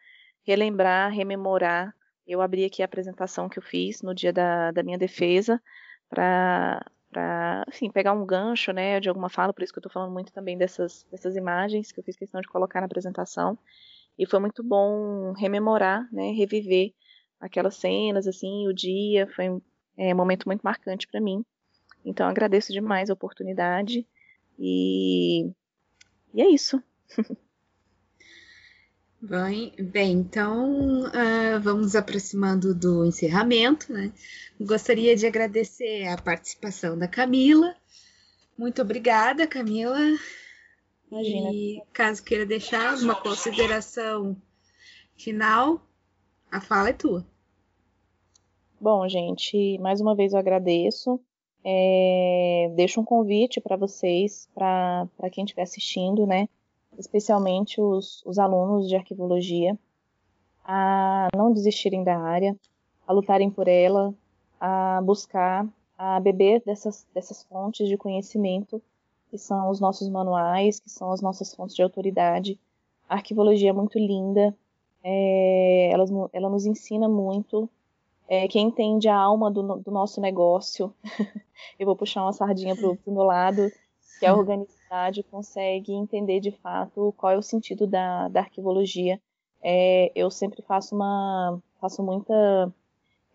[0.44, 1.96] relembrar, rememorar.
[2.26, 5.62] Eu abri aqui a apresentação que eu fiz no dia da, da minha defesa,
[6.10, 9.92] para para assim, pegar um gancho né, de alguma fala, por isso que eu estou
[9.92, 13.58] falando muito também dessas, dessas imagens que eu fiz questão de colocar na apresentação.
[14.18, 16.94] E foi muito bom rememorar, né, reviver
[17.40, 19.62] aquelas cenas, assim, o dia, foi
[19.98, 21.44] é um momento muito marcante para mim.
[22.06, 24.08] Então agradeço demais a oportunidade
[24.60, 25.52] e,
[26.34, 26.82] e é isso.
[29.20, 33.92] Bem, bem então uh, vamos aproximando do encerramento.
[33.92, 34.14] Né?
[34.60, 37.76] Gostaria de agradecer a participação da Camila.
[38.58, 39.98] Muito obrigada, Camila.
[41.12, 41.52] Imagina.
[41.52, 44.36] E caso queira deixar alguma consideração
[45.16, 45.82] final,
[46.52, 47.26] a fala é tua.
[48.80, 51.20] Bom, gente, mais uma vez eu agradeço.
[51.64, 56.48] É, deixo um convite para vocês, para quem estiver assistindo, né?
[56.98, 59.78] Especialmente os, os alunos de arquivologia,
[60.64, 62.58] a não desistirem da área,
[63.08, 64.14] a lutarem por ela,
[64.60, 65.68] a buscar,
[65.98, 68.82] a beber dessas, dessas fontes de conhecimento,
[69.30, 72.60] que são os nossos manuais, que são as nossas fontes de autoridade.
[73.08, 74.56] A arquivologia é muito linda,
[75.04, 77.70] é, ela, ela nos ensina muito
[78.28, 80.94] é, quem entende a alma do, do nosso negócio,
[81.80, 83.72] eu vou puxar uma sardinha para o meu lado,
[84.20, 84.34] que é a
[84.88, 89.20] organicidade, consegue entender de fato qual é o sentido da, da arquivologia.
[89.62, 92.74] É, eu sempre faço uma, faço muita,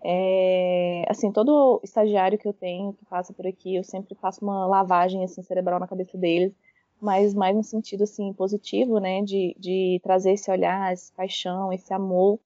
[0.02, 4.66] é, assim, todo estagiário que eu tenho que passa por aqui, eu sempre faço uma
[4.66, 6.52] lavagem assim cerebral na cabeça deles,
[7.00, 11.92] mas mais no sentido assim positivo, né, de, de trazer esse olhar, essa paixão, esse
[11.92, 12.38] amor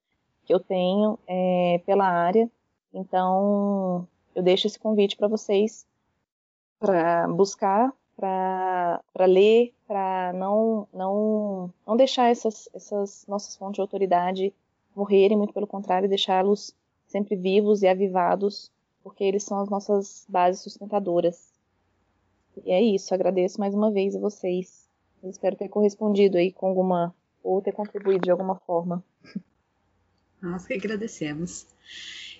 [0.44, 2.50] que eu tenho é, pela área.
[2.92, 5.86] Então, eu deixo esse convite para vocês
[6.78, 14.54] para buscar, para ler, para não, não, não deixar essas, essas nossas fontes de autoridade
[14.94, 16.74] morrerem, muito pelo contrário, deixá-los
[17.06, 21.52] sempre vivos e avivados, porque eles são as nossas bases sustentadoras.
[22.64, 24.88] E é isso, agradeço mais uma vez a vocês.
[25.22, 29.04] Eu espero ter correspondido aí com alguma, ou ter contribuído de alguma forma.
[30.40, 31.66] Nós que agradecemos.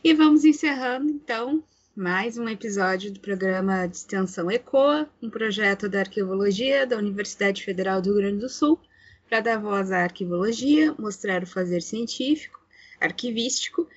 [0.03, 1.63] E vamos encerrando, então,
[1.97, 8.03] mais um episódio do programa de extensão ECOA, um projeto da arquivologia da Universidade Federal
[8.03, 8.79] do Rio Grande do Sul,
[9.27, 12.61] para dar voz à arquivologia, mostrar o fazer científico,
[13.01, 13.89] arquivístico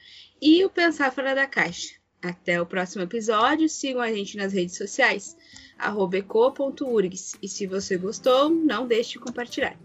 [0.41, 1.95] e o pensar fora da caixa.
[2.21, 5.35] Até o próximo episódio, sigam a gente nas redes sociais,
[5.77, 9.77] eco.urgs, e se você gostou, não deixe de compartilhar.